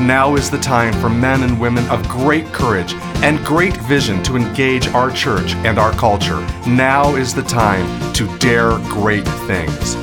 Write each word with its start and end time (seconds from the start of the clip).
Now 0.00 0.36
is 0.36 0.48
the 0.48 0.58
time 0.58 0.92
for 1.00 1.08
men 1.08 1.42
and 1.42 1.60
women 1.60 1.84
of 1.88 2.08
great 2.08 2.46
courage 2.46 2.94
and 3.24 3.44
great 3.44 3.76
vision 3.78 4.22
to 4.22 4.36
engage 4.36 4.86
our 4.88 5.10
church 5.10 5.54
and 5.56 5.76
our 5.76 5.90
culture. 5.92 6.38
Now 6.68 7.16
is 7.16 7.34
the 7.34 7.42
time 7.42 8.12
to 8.12 8.38
dare 8.38 8.78
great 8.90 9.26
things. 9.26 9.96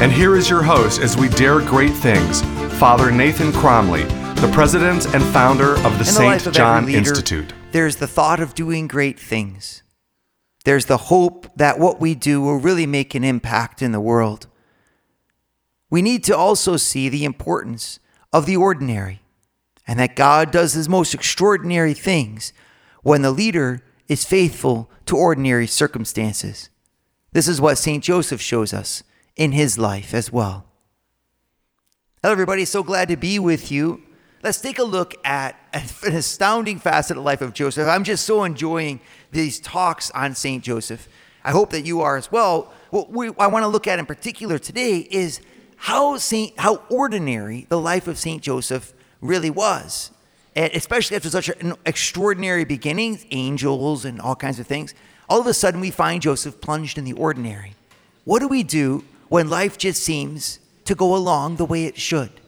And 0.00 0.12
here 0.12 0.36
is 0.36 0.48
your 0.48 0.62
host 0.62 1.00
as 1.00 1.16
we 1.16 1.28
dare 1.28 1.58
great 1.58 1.92
things, 1.92 2.42
Father 2.78 3.10
Nathan 3.10 3.50
Cromly, 3.50 4.04
the 4.40 4.50
president 4.54 5.12
and 5.12 5.24
founder 5.24 5.72
of 5.84 5.98
the 5.98 6.04
St. 6.04 6.54
John 6.54 6.86
leader, 6.86 6.98
Institute. 6.98 7.52
There's 7.72 7.96
the 7.96 8.06
thought 8.06 8.38
of 8.38 8.54
doing 8.54 8.86
great 8.86 9.18
things. 9.18 9.82
There's 10.64 10.86
the 10.86 10.98
hope 10.98 11.48
that 11.56 11.80
what 11.80 12.00
we 12.00 12.14
do 12.14 12.40
will 12.40 12.60
really 12.60 12.86
make 12.86 13.16
an 13.16 13.24
impact 13.24 13.82
in 13.82 13.90
the 13.90 14.00
world. 14.00 14.46
We 15.90 16.00
need 16.00 16.22
to 16.24 16.36
also 16.36 16.76
see 16.76 17.08
the 17.08 17.24
importance 17.24 17.98
of 18.32 18.46
the 18.46 18.56
ordinary 18.56 19.22
and 19.86 19.98
that 19.98 20.16
God 20.16 20.50
does 20.50 20.72
his 20.72 20.88
most 20.88 21.14
extraordinary 21.14 21.94
things 21.94 22.52
when 23.02 23.22
the 23.22 23.30
leader 23.30 23.82
is 24.08 24.24
faithful 24.24 24.90
to 25.06 25.16
ordinary 25.16 25.66
circumstances. 25.66 26.70
This 27.32 27.48
is 27.48 27.60
what 27.60 27.78
St. 27.78 28.02
Joseph 28.02 28.40
shows 28.40 28.72
us 28.72 29.02
in 29.36 29.52
his 29.52 29.78
life 29.78 30.14
as 30.14 30.32
well. 30.32 30.66
Hello, 32.22 32.32
everybody. 32.32 32.64
So 32.64 32.82
glad 32.82 33.08
to 33.08 33.16
be 33.16 33.38
with 33.38 33.70
you. 33.70 34.02
Let's 34.42 34.60
take 34.60 34.78
a 34.78 34.84
look 34.84 35.14
at 35.24 35.56
an 36.04 36.14
astounding 36.14 36.78
facet 36.78 37.16
of 37.16 37.22
the 37.22 37.26
life 37.26 37.40
of 37.40 37.52
Joseph. 37.52 37.86
I'm 37.86 38.04
just 38.04 38.24
so 38.24 38.44
enjoying 38.44 39.00
these 39.30 39.60
talks 39.60 40.10
on 40.12 40.34
St. 40.34 40.62
Joseph. 40.62 41.08
I 41.44 41.52
hope 41.52 41.70
that 41.70 41.82
you 41.82 42.00
are 42.00 42.16
as 42.16 42.32
well. 42.32 42.72
What 42.90 43.10
we, 43.10 43.30
I 43.38 43.46
want 43.46 43.62
to 43.62 43.68
look 43.68 43.86
at 43.86 43.98
in 43.98 44.06
particular 44.06 44.58
today 44.58 45.06
is 45.10 45.40
how 45.76 46.16
Saint, 46.16 46.58
how 46.58 46.82
ordinary 46.88 47.66
the 47.68 47.80
life 47.80 48.08
of 48.08 48.18
Saint 48.18 48.42
Joseph 48.42 48.92
really 49.26 49.50
was, 49.50 50.10
and 50.54 50.72
especially 50.72 51.16
after 51.16 51.28
such 51.28 51.48
an 51.48 51.74
extraordinary 51.84 52.64
beginning, 52.64 53.20
angels 53.30 54.04
and 54.04 54.20
all 54.20 54.36
kinds 54.36 54.58
of 54.58 54.66
things. 54.66 54.94
All 55.28 55.40
of 55.40 55.46
a 55.46 55.54
sudden, 55.54 55.80
we 55.80 55.90
find 55.90 56.22
Joseph 56.22 56.60
plunged 56.60 56.98
in 56.98 57.04
the 57.04 57.12
ordinary. 57.12 57.74
What 58.24 58.40
do 58.40 58.48
we 58.48 58.62
do 58.62 59.04
when 59.28 59.50
life 59.50 59.76
just 59.76 60.02
seems 60.02 60.60
to 60.84 60.94
go 60.94 61.14
along 61.14 61.56
the 61.56 61.64
way 61.64 61.84
it 61.84 61.98
should? 61.98 62.30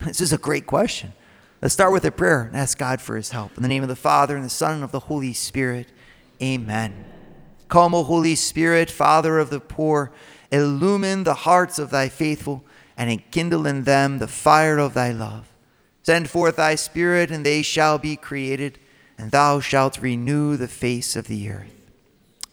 This 0.00 0.20
is 0.20 0.32
a 0.32 0.38
great 0.38 0.66
question. 0.66 1.14
Let's 1.62 1.72
start 1.72 1.92
with 1.92 2.04
a 2.04 2.10
prayer 2.10 2.42
and 2.42 2.56
ask 2.56 2.76
God 2.76 3.00
for 3.00 3.16
his 3.16 3.30
help. 3.30 3.56
In 3.56 3.62
the 3.62 3.68
name 3.68 3.82
of 3.82 3.88
the 3.88 3.96
Father, 3.96 4.36
and 4.36 4.44
the 4.44 4.50
Son, 4.50 4.74
and 4.74 4.84
of 4.84 4.92
the 4.92 5.00
Holy 5.00 5.32
Spirit. 5.32 5.88
Amen. 6.42 7.06
Come, 7.68 7.94
O 7.94 8.04
Holy 8.04 8.34
Spirit, 8.34 8.90
Father 8.90 9.38
of 9.38 9.50
the 9.50 9.58
poor, 9.58 10.12
illumine 10.52 11.24
the 11.24 11.34
hearts 11.34 11.78
of 11.78 11.90
thy 11.90 12.08
faithful, 12.08 12.62
and 12.96 13.10
enkindle 13.10 13.66
in 13.66 13.84
them 13.84 14.18
the 14.18 14.28
fire 14.28 14.78
of 14.78 14.94
thy 14.94 15.12
love. 15.12 15.48
Send 16.06 16.30
forth 16.30 16.54
thy 16.54 16.76
Spirit, 16.76 17.32
and 17.32 17.44
they 17.44 17.62
shall 17.62 17.98
be 17.98 18.14
created, 18.14 18.78
and 19.18 19.32
thou 19.32 19.58
shalt 19.58 20.00
renew 20.00 20.56
the 20.56 20.68
face 20.68 21.16
of 21.16 21.26
the 21.26 21.50
earth. 21.50 21.74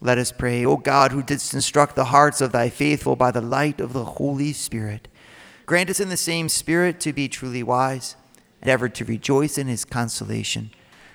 Let 0.02 0.18
us 0.18 0.32
pray, 0.32 0.66
O 0.66 0.76
God, 0.76 1.12
who 1.12 1.22
didst 1.22 1.54
instruct 1.54 1.96
the 1.96 2.06
hearts 2.06 2.42
of 2.42 2.52
thy 2.52 2.70
faithful 2.70 3.16
by 3.16 3.30
the 3.30 3.42
light 3.42 3.80
of 3.80 3.94
the 3.94 4.06
Holy 4.06 4.54
Spirit. 4.54 5.08
Grant 5.68 5.92
us 5.92 6.00
in 6.00 6.10
the 6.10 6.18
same 6.18 6.50
Spirit 6.50 7.00
to 7.02 7.14
be 7.14 7.28
truly 7.28 7.62
wise, 7.62 8.16
and 8.60 8.72
ever 8.72 8.90
to 8.90 9.06
rejoice 9.06 9.60
in 9.60 9.68
his 9.68 9.86
consolation. 9.86 10.72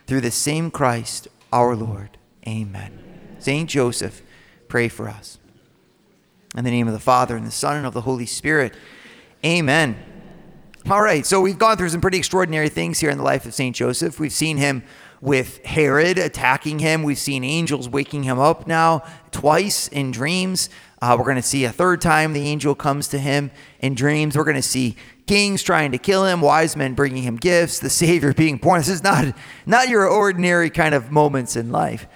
Through 0.06 0.20
the 0.20 0.30
same 0.30 0.70
Christ 0.70 1.26
our 1.52 1.74
Lord. 1.74 2.18
Amen. 2.46 3.36
Saint 3.40 3.68
Joseph, 3.68 4.22
pray 4.68 4.86
for 4.86 5.08
us. 5.08 5.40
In 6.56 6.62
the 6.62 6.70
name 6.70 6.86
of 6.86 6.94
the 6.94 7.00
Father, 7.00 7.36
and 7.36 7.44
the 7.44 7.50
Son, 7.50 7.76
and 7.76 7.84
of 7.84 7.94
the 7.94 8.02
Holy 8.02 8.26
Spirit. 8.26 8.74
Amen. 9.44 9.96
All 10.90 11.02
right, 11.02 11.26
so 11.26 11.42
we've 11.42 11.58
gone 11.58 11.76
through 11.76 11.90
some 11.90 12.00
pretty 12.00 12.16
extraordinary 12.16 12.70
things 12.70 12.98
here 12.98 13.10
in 13.10 13.18
the 13.18 13.24
life 13.24 13.44
of 13.44 13.52
St. 13.52 13.76
Joseph. 13.76 14.18
We've 14.18 14.32
seen 14.32 14.56
him 14.56 14.82
with 15.20 15.62
Herod 15.62 16.16
attacking 16.16 16.78
him. 16.78 17.02
We've 17.02 17.18
seen 17.18 17.44
angels 17.44 17.90
waking 17.90 18.22
him 18.22 18.38
up 18.38 18.66
now 18.66 19.02
twice 19.30 19.88
in 19.88 20.12
dreams. 20.12 20.70
Uh, 21.02 21.14
we're 21.18 21.26
going 21.26 21.36
to 21.36 21.42
see 21.42 21.66
a 21.66 21.72
third 21.72 22.00
time 22.00 22.32
the 22.32 22.48
angel 22.48 22.74
comes 22.74 23.06
to 23.08 23.18
him 23.18 23.50
in 23.80 23.94
dreams. 23.94 24.34
We're 24.34 24.44
going 24.44 24.56
to 24.56 24.62
see 24.62 24.96
kings 25.26 25.62
trying 25.62 25.92
to 25.92 25.98
kill 25.98 26.24
him, 26.24 26.40
wise 26.40 26.74
men 26.74 26.94
bringing 26.94 27.22
him 27.22 27.36
gifts, 27.36 27.80
the 27.80 27.90
Savior 27.90 28.32
being 28.32 28.56
born. 28.56 28.80
This 28.80 28.88
is 28.88 29.02
not, 29.02 29.36
not 29.66 29.90
your 29.90 30.08
ordinary 30.08 30.70
kind 30.70 30.94
of 30.94 31.10
moments 31.10 31.54
in 31.54 31.70
life. 31.70 32.06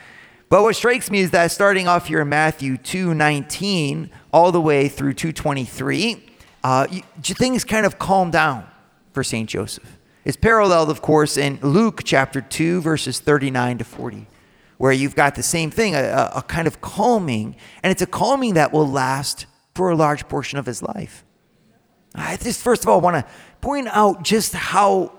But 0.48 0.62
what 0.62 0.76
strikes 0.76 1.10
me 1.10 1.20
is 1.20 1.30
that 1.32 1.50
starting 1.50 1.88
off 1.88 2.06
here 2.06 2.22
in 2.22 2.30
Matthew 2.30 2.78
2:19 2.78 4.08
all 4.32 4.50
the 4.50 4.62
way 4.62 4.88
through 4.88 5.12
223, 5.12 6.31
uh, 6.62 6.86
things 7.22 7.64
kind 7.64 7.86
of 7.86 7.98
calm 7.98 8.30
down 8.30 8.66
for 9.12 9.24
St. 9.24 9.48
Joseph. 9.48 9.98
It's 10.24 10.36
paralleled, 10.36 10.88
of 10.88 11.02
course, 11.02 11.36
in 11.36 11.58
Luke 11.62 12.02
chapter 12.04 12.40
2, 12.40 12.80
verses 12.80 13.18
39 13.18 13.78
to 13.78 13.84
40, 13.84 14.26
where 14.78 14.92
you've 14.92 15.16
got 15.16 15.34
the 15.34 15.42
same 15.42 15.70
thing, 15.70 15.94
a, 15.96 16.30
a 16.36 16.42
kind 16.42 16.68
of 16.68 16.80
calming, 16.80 17.56
and 17.82 17.90
it's 17.90 18.02
a 18.02 18.06
calming 18.06 18.54
that 18.54 18.72
will 18.72 18.88
last 18.88 19.46
for 19.74 19.90
a 19.90 19.96
large 19.96 20.28
portion 20.28 20.58
of 20.58 20.66
his 20.66 20.82
life. 20.82 21.24
I 22.14 22.36
just, 22.36 22.62
first 22.62 22.82
of 22.82 22.88
all, 22.88 23.00
want 23.00 23.16
to 23.16 23.32
point 23.60 23.88
out 23.88 24.22
just 24.22 24.52
how 24.52 25.12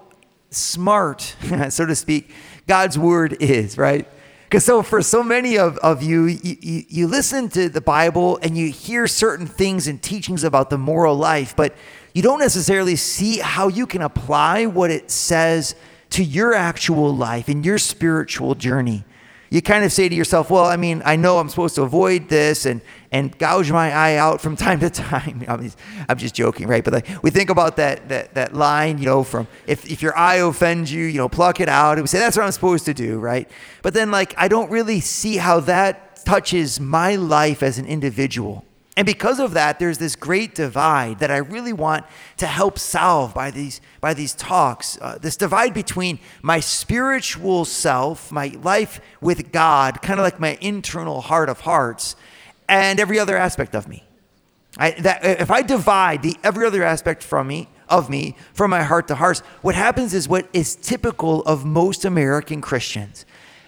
smart, 0.51 1.35
so 1.69 1.85
to 1.85 1.95
speak, 1.95 2.31
God's 2.67 2.97
word 2.97 3.37
is, 3.41 3.77
right? 3.77 4.07
Because 4.53 4.65
so 4.65 4.83
for 4.83 5.01
so 5.01 5.23
many 5.23 5.57
of, 5.57 5.79
of 5.79 6.03
you, 6.03 6.25
you, 6.25 6.57
you, 6.61 6.83
you 6.87 7.07
listen 7.07 7.49
to 7.49 7.69
the 7.69 7.81
Bible 7.81 8.37
and 8.43 8.55
you 8.55 8.69
hear 8.69 9.07
certain 9.07 9.47
things 9.47 9.87
and 9.87 9.99
teachings 9.99 10.43
about 10.43 10.69
the 10.69 10.77
moral 10.77 11.15
life, 11.15 11.55
but 11.55 11.73
you 12.13 12.21
don't 12.21 12.37
necessarily 12.37 12.95
see 12.95 13.39
how 13.39 13.67
you 13.67 13.87
can 13.87 14.03
apply 14.03 14.67
what 14.67 14.91
it 14.91 15.09
says 15.09 15.73
to 16.11 16.23
your 16.23 16.53
actual 16.53 17.15
life 17.15 17.47
and 17.47 17.65
your 17.65 17.79
spiritual 17.79 18.53
journey 18.53 19.03
you 19.53 19.61
kind 19.61 19.85
of 19.85 19.93
say 19.93 20.09
to 20.09 20.15
yourself, 20.15 20.49
well, 20.49 20.65
I 20.65 20.77
mean, 20.77 21.03
I 21.05 21.15
know 21.15 21.37
I'm 21.37 21.47
supposed 21.47 21.75
to 21.75 21.83
avoid 21.83 22.27
this 22.27 22.65
and, 22.65 22.81
and 23.11 23.37
gouge 23.37 23.71
my 23.71 23.91
eye 23.91 24.15
out 24.15 24.41
from 24.41 24.55
time 24.65 24.79
to 24.79 24.89
time. 24.89 25.45
I 25.47 25.57
mean, 25.57 25.71
I'm 26.09 26.17
just 26.17 26.33
joking, 26.33 26.67
right? 26.67 26.83
But 26.83 26.93
like, 26.93 27.23
we 27.23 27.29
think 27.29 27.51
about 27.51 27.77
that, 27.77 28.09
that, 28.09 28.33
that 28.33 28.55
line, 28.55 28.97
you 28.97 29.05
know, 29.05 29.23
from 29.23 29.45
if, 29.67 29.85
if 29.85 30.01
your 30.01 30.17
eye 30.17 30.37
offends 30.37 30.91
you, 30.91 31.05
you 31.05 31.19
know, 31.19 31.29
pluck 31.29 31.59
it 31.59 31.69
out. 31.69 31.99
And 31.99 32.01
we 32.01 32.07
say, 32.07 32.17
that's 32.17 32.35
what 32.35 32.47
I'm 32.47 32.51
supposed 32.51 32.85
to 32.85 32.95
do, 32.95 33.19
right? 33.19 33.47
But 33.83 33.93
then, 33.93 34.09
like, 34.09 34.33
I 34.37 34.47
don't 34.47 34.71
really 34.71 34.99
see 34.99 35.37
how 35.37 35.59
that 35.59 36.25
touches 36.25 36.79
my 36.79 37.15
life 37.15 37.61
as 37.61 37.77
an 37.77 37.85
individual. 37.85 38.65
And 38.95 39.07
because 39.07 39.39
of 39.39 39.53
that, 39.55 39.79
there's 39.79 39.97
this 39.97 40.15
great 40.15 40.53
divide 40.53 41.19
that 41.19 41.31
I 41.31 41.37
really 41.37 41.73
want 41.73 42.05
to 42.37 42.45
help 42.45 42.77
solve 42.77 43.33
by 43.33 43.49
these, 43.49 43.81
by 44.01 44.13
these 44.13 44.33
talks. 44.35 44.99
Uh, 45.01 45.17
this 45.19 45.35
divide 45.35 45.73
between 45.73 46.19
my 46.43 46.59
spiritual 46.59 47.65
self, 47.65 48.31
my 48.31 48.55
life 48.61 49.01
with 49.19 49.51
God, 49.51 50.01
kind 50.03 50.19
of 50.19 50.23
like 50.23 50.39
my 50.39 50.59
internal 50.61 51.21
heart 51.21 51.49
of 51.49 51.61
hearts, 51.61 52.15
and 52.69 52.99
every 52.99 53.17
other 53.17 53.35
aspect 53.35 53.73
of 53.73 53.87
me. 53.87 54.03
I, 54.77 54.91
that, 54.91 55.25
if 55.25 55.49
I 55.49 55.63
divide 55.63 56.21
the 56.21 56.35
every 56.43 56.65
other 56.65 56.83
aspect 56.83 57.23
from 57.23 57.47
me, 57.47 57.69
of 57.89 58.09
me, 58.09 58.35
from 58.53 58.71
my 58.71 58.83
heart 58.83 59.07
to 59.07 59.15
hearts, 59.15 59.41
what 59.61 59.75
happens 59.75 60.13
is 60.13 60.27
what 60.27 60.47
is 60.53 60.75
typical 60.75 61.41
of 61.43 61.65
most 61.65 62.05
American 62.05 62.61
Christians. 62.61 63.25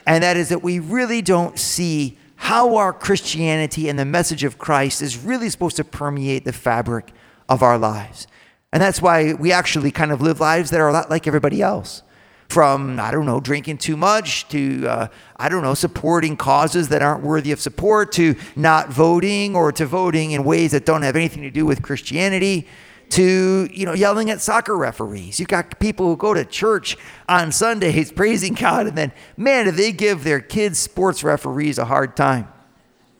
And 0.07 0.24
that 0.24 0.38
is 0.38 0.50
that 0.50 0.63
we 0.63 0.80
really 0.80 1.22
don't 1.22 1.57
see 1.57 2.18
how 2.35 2.75
our 2.75 2.94
Christianity 2.94 3.89
and 3.89 3.98
the 3.98 4.06
message 4.06 4.44
of 4.44 4.57
Christ 4.57 5.01
is 5.01 5.18
really 5.18 5.50
supposed 5.50 5.77
to 5.77 5.83
permeate 5.83 6.45
the 6.45 6.54
fabric 6.54 7.12
of 7.48 7.63
our 7.63 7.77
lives. 7.77 8.27
And 8.74 8.81
that's 8.81 9.01
why 9.01 9.33
we 9.33 9.51
actually 9.51 9.92
kind 9.92 10.12
of 10.12 10.21
live 10.21 10.39
lives 10.39 10.69
that 10.71 10.81
are 10.81 10.89
a 10.89 10.94
lot 10.94 11.10
like 11.10 11.27
everybody 11.27 11.62
else. 11.62 12.01
From, 12.50 13.00
I 13.00 13.10
don't 13.10 13.25
know, 13.25 13.39
drinking 13.39 13.80
too 13.80 13.98
much 13.98 14.48
to, 14.50 14.88
uh, 14.88 15.07
I 15.38 15.50
don't 15.50 15.63
know, 15.63 15.74
supporting 15.74 16.38
causes 16.38 16.89
that 16.89 17.01
aren't 17.01 17.24
worthy 17.24 17.51
of 17.51 17.60
support 17.60 18.12
to 18.13 18.36
not 18.56 18.89
voting 18.89 19.56
or 19.56 19.71
to 19.71 19.86
voting 19.86 20.31
in 20.31 20.44
ways 20.44 20.71
that 20.71 20.86
don't 20.86 21.01
have 21.01 21.15
anything 21.15 21.42
to 21.42 21.50
do 21.50 21.65
with 21.65 21.81
Christianity 21.81 22.68
to 23.10 23.69
you 23.72 23.86
know 23.86 23.94
yelling 23.94 24.30
at 24.30 24.42
soccer 24.42 24.75
referees. 24.75 25.40
You've 25.40 25.50
got 25.50 25.80
people 25.80 26.07
who 26.07 26.18
go 26.18 26.34
to 26.34 26.46
church 26.46 26.98
on 27.30 27.52
Sundays 27.52 28.12
praising 28.16 28.54
God, 28.54 28.88
and 28.88 28.98
then 28.98 29.12
man, 29.38 29.66
do 29.66 29.72
they 29.72 29.92
give 29.92 30.24
their 30.24 30.40
kids 30.40 30.80
sports 30.80 31.24
referees 31.24 31.78
a 31.78 31.86
hard 31.86 32.16
time. 32.16 32.48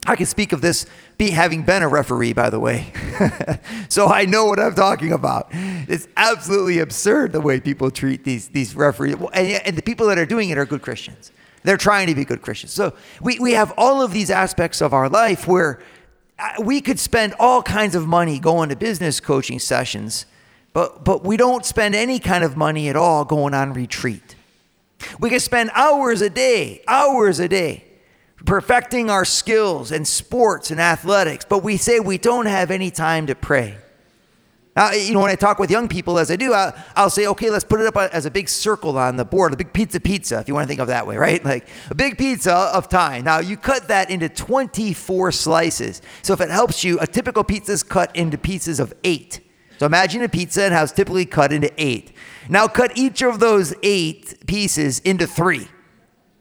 I 0.08 0.16
can 0.16 0.28
speak 0.28 0.54
of 0.54 0.62
this 0.62 0.86
be, 1.18 1.32
having 1.32 1.64
been 1.64 1.82
a 1.82 1.88
referee, 1.88 2.34
by 2.34 2.50
the 2.50 2.60
way. 2.60 2.92
so 3.90 4.08
I 4.08 4.26
know 4.26 4.46
what 4.46 4.60
I'm 4.60 4.76
talking 4.76 5.12
about. 5.12 5.48
It's 5.52 6.08
absolutely 6.16 6.80
absurd 6.80 7.31
the 7.31 7.42
way 7.42 7.60
people 7.60 7.90
treat 7.90 8.24
these, 8.24 8.50
these 8.50 8.76
referees. 8.76 9.16
And, 9.34 9.48
and 9.66 9.76
the 9.78 9.81
people 9.81 10.08
that 10.08 10.18
are 10.18 10.26
doing 10.26 10.50
it 10.50 10.58
are 10.58 10.66
good 10.66 10.81
Christians. 10.81 11.31
They're 11.64 11.78
trying 11.78 12.08
to 12.08 12.16
be 12.16 12.26
good 12.26 12.44
Christians. 12.44 12.74
So 12.74 12.94
we, 13.22 13.40
we 13.40 13.54
have 13.54 13.74
all 13.78 14.02
of 14.02 14.12
these 14.12 14.30
aspects 14.30 14.81
of 14.81 14.94
our 14.94 15.10
life 15.10 15.48
where 15.48 15.80
we 16.64 16.82
could 16.82 17.00
spend 17.00 17.34
all 17.40 17.62
kinds 17.62 17.96
of 17.96 18.08
money 18.08 18.40
going 18.40 18.70
to 18.70 18.76
business 18.76 19.20
coaching 19.20 19.60
sessions, 19.60 20.26
but, 20.74 21.06
but 21.06 21.24
we 21.24 21.38
don't 21.38 21.66
spend 21.66 21.96
any 21.96 22.20
kind 22.20 22.44
of 22.44 22.58
money 22.58 22.90
at 22.90 22.96
all 22.96 23.24
going 23.24 23.54
on 23.54 23.74
retreat. 23.74 24.36
We 25.20 25.30
can 25.30 25.40
spend 25.40 25.72
hours 25.74 26.22
a 26.22 26.30
day, 26.30 26.82
hours 26.88 27.40
a 27.40 27.48
day, 27.48 27.86
perfecting 28.46 29.10
our 29.10 29.26
skills 29.26 29.92
in 29.92 30.06
sports 30.06 30.72
and 30.72 30.80
athletics, 30.80 31.46
but 31.48 31.64
we 31.64 31.78
say 31.78 32.00
we 32.00 32.18
don't 32.18 32.46
have 32.48 32.72
any 32.72 32.92
time 32.92 33.28
to 33.28 33.36
pray. 33.36 33.78
Now, 34.75 34.92
you 34.92 35.13
know, 35.13 35.22
when 35.22 35.31
I 35.31 35.36
talk 35.36 35.57
with 35.57 35.72
young 35.72 35.88
people, 35.88 36.19
as 36.19 36.30
I 36.30 36.36
do, 36.36 36.51
I'll, 36.51 36.75
I'll, 36.98 37.10
say, 37.10 37.27
okay, 37.27 37.50
let's 37.50 37.63
put 37.63 37.80
it 37.80 37.88
up 37.88 37.95
as 37.95 38.25
a 38.25 38.31
big 38.31 38.50
circle 38.50 38.98
on 38.98 39.16
the 39.16 39.24
board, 39.24 39.54
a 39.54 39.57
big 39.57 39.72
pizza 39.72 40.01
pizza, 40.01 40.39
if 40.39 40.50
you 40.50 40.54
want 40.54 40.66
to 40.66 40.68
think 40.68 40.81
of 40.81 40.88
that 40.88 41.07
way, 41.07 41.16
right? 41.16 41.44
Like 41.45 41.69
a 41.89 41.95
big 41.95 42.18
pizza 42.18 42.54
of 42.54 42.89
time. 42.89 43.24
Now, 43.24 43.39
you 43.39 43.56
cut 43.56 43.88
that 43.88 44.10
into 44.10 44.27
24 44.27 45.31
slices. 45.31 46.01
So 46.24 46.33
if 46.33 46.42
it 46.42 46.50
helps 46.50 46.83
you, 46.83 47.00
a 47.00 47.07
typical 47.07 47.45
pizza 47.45 47.72
is 47.72 47.83
cut 47.83 48.13
into 48.18 48.38
pieces 48.38 48.81
of 48.81 48.94
eight. 49.06 49.39
So 49.77 49.86
imagine 49.86 50.24
a 50.24 50.30
pizza 50.30 50.63
and 50.63 50.74
how 50.74 50.83
it's 50.83 50.92
typically 50.92 51.25
cut 51.25 51.54
into 51.54 51.71
eight. 51.78 52.12
Now, 52.50 52.68
cut 52.68 52.98
each 52.98 53.21
of 53.21 53.39
those 53.39 53.74
eight 53.81 54.45
pieces 54.45 55.00
into 55.00 55.25
three. 55.25 55.69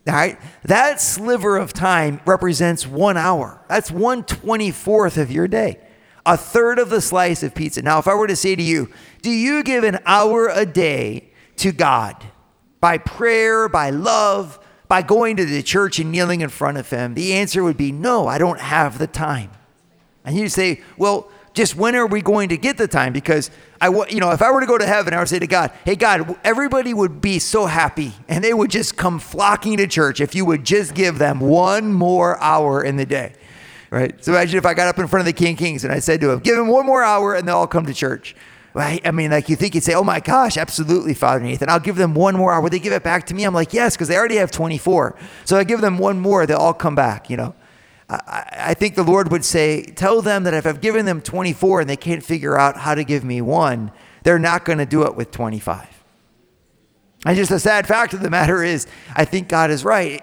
All 0.08 0.14
right? 0.14 0.40
That 0.64 1.00
sliver 1.00 1.56
of 1.56 1.72
time 1.72 2.20
represents 2.26 2.84
one 2.84 3.16
hour. 3.16 3.64
That's 3.68 3.92
one 3.92 4.24
24th 4.24 5.18
of 5.18 5.30
your 5.30 5.46
day 5.46 5.78
a 6.26 6.36
third 6.36 6.78
of 6.78 6.90
the 6.90 7.00
slice 7.00 7.42
of 7.42 7.54
pizza. 7.54 7.82
Now, 7.82 7.98
if 7.98 8.08
I 8.08 8.14
were 8.14 8.26
to 8.26 8.36
say 8.36 8.56
to 8.56 8.62
you, 8.62 8.90
do 9.22 9.30
you 9.30 9.62
give 9.62 9.84
an 9.84 9.98
hour 10.06 10.48
a 10.48 10.64
day 10.64 11.30
to 11.56 11.72
God 11.72 12.16
by 12.80 12.98
prayer, 12.98 13.68
by 13.68 13.90
love, 13.90 14.58
by 14.88 15.02
going 15.02 15.36
to 15.36 15.44
the 15.44 15.62
church 15.62 15.98
and 15.98 16.10
kneeling 16.10 16.40
in 16.40 16.48
front 16.48 16.78
of 16.78 16.88
Him? 16.88 17.14
The 17.14 17.34
answer 17.34 17.62
would 17.62 17.76
be 17.76 17.92
no, 17.92 18.26
I 18.26 18.38
don't 18.38 18.60
have 18.60 18.98
the 18.98 19.06
time. 19.06 19.50
And 20.24 20.36
you 20.36 20.48
say, 20.48 20.80
well, 20.96 21.30
just 21.54 21.76
when 21.76 21.94
are 21.94 22.06
we 22.06 22.20
going 22.20 22.48
to 22.48 22.56
get 22.56 22.76
the 22.76 22.88
time? 22.88 23.12
Because 23.12 23.50
I, 23.80 23.88
you 24.08 24.18
know, 24.18 24.32
if 24.32 24.42
I 24.42 24.50
were 24.50 24.60
to 24.60 24.66
go 24.66 24.76
to 24.76 24.86
heaven, 24.86 25.14
I 25.14 25.20
would 25.20 25.28
say 25.28 25.38
to 25.38 25.46
God, 25.46 25.70
"Hey, 25.84 25.94
God, 25.94 26.36
everybody 26.42 26.92
would 26.92 27.20
be 27.20 27.38
so 27.38 27.66
happy, 27.66 28.12
and 28.28 28.42
they 28.42 28.52
would 28.52 28.70
just 28.70 28.96
come 28.96 29.20
flocking 29.20 29.76
to 29.76 29.86
church 29.86 30.20
if 30.20 30.34
you 30.34 30.44
would 30.44 30.64
just 30.64 30.94
give 30.94 31.18
them 31.18 31.38
one 31.38 31.92
more 31.92 32.40
hour 32.42 32.82
in 32.82 32.96
the 32.96 33.06
day." 33.06 33.34
Right? 33.94 34.24
So 34.24 34.32
imagine 34.32 34.58
if 34.58 34.66
I 34.66 34.74
got 34.74 34.88
up 34.88 34.98
in 34.98 35.06
front 35.06 35.20
of 35.20 35.26
the 35.26 35.32
King 35.32 35.54
Kings 35.54 35.84
and 35.84 35.92
I 35.92 36.00
said 36.00 36.20
to 36.20 36.30
him, 36.30 36.40
give 36.40 36.58
him 36.58 36.66
one 36.66 36.84
more 36.84 37.04
hour 37.04 37.34
and 37.34 37.46
they'll 37.46 37.58
all 37.58 37.66
come 37.68 37.86
to 37.86 37.94
church. 37.94 38.34
Right? 38.74 39.00
I 39.06 39.12
mean, 39.12 39.30
like 39.30 39.48
you 39.48 39.54
think 39.54 39.76
you'd 39.76 39.84
say, 39.84 39.94
oh 39.94 40.02
my 40.02 40.18
gosh, 40.18 40.56
absolutely, 40.56 41.14
Father 41.14 41.38
Nathan. 41.44 41.68
I'll 41.68 41.78
give 41.78 41.94
them 41.94 42.12
one 42.12 42.36
more 42.36 42.52
hour. 42.52 42.60
Would 42.60 42.72
they 42.72 42.80
give 42.80 42.92
it 42.92 43.04
back 43.04 43.24
to 43.26 43.34
me? 43.34 43.44
I'm 43.44 43.54
like, 43.54 43.72
yes, 43.72 43.94
because 43.94 44.08
they 44.08 44.16
already 44.16 44.34
have 44.34 44.50
24. 44.50 45.16
So 45.44 45.56
I 45.56 45.62
give 45.62 45.80
them 45.80 45.96
one 45.96 46.18
more, 46.18 46.44
they'll 46.44 46.58
all 46.58 46.74
come 46.74 46.96
back, 46.96 47.30
you 47.30 47.36
know. 47.36 47.54
I, 48.08 48.44
I 48.70 48.74
think 48.74 48.96
the 48.96 49.04
Lord 49.04 49.30
would 49.30 49.44
say, 49.44 49.84
tell 49.84 50.20
them 50.22 50.42
that 50.42 50.54
if 50.54 50.66
I've 50.66 50.80
given 50.80 51.06
them 51.06 51.20
24 51.20 51.82
and 51.82 51.88
they 51.88 51.96
can't 51.96 52.22
figure 52.22 52.58
out 52.58 52.78
how 52.78 52.96
to 52.96 53.04
give 53.04 53.22
me 53.22 53.40
one, 53.40 53.92
they're 54.24 54.40
not 54.40 54.64
going 54.64 54.78
to 54.78 54.86
do 54.86 55.04
it 55.04 55.14
with 55.14 55.30
25. 55.30 55.86
And 57.24 57.36
just 57.36 57.50
the 57.50 57.60
sad 57.60 57.86
fact 57.86 58.12
of 58.12 58.22
the 58.22 58.30
matter 58.30 58.64
is, 58.64 58.88
I 59.14 59.24
think 59.24 59.46
God 59.46 59.70
is 59.70 59.84
right. 59.84 60.20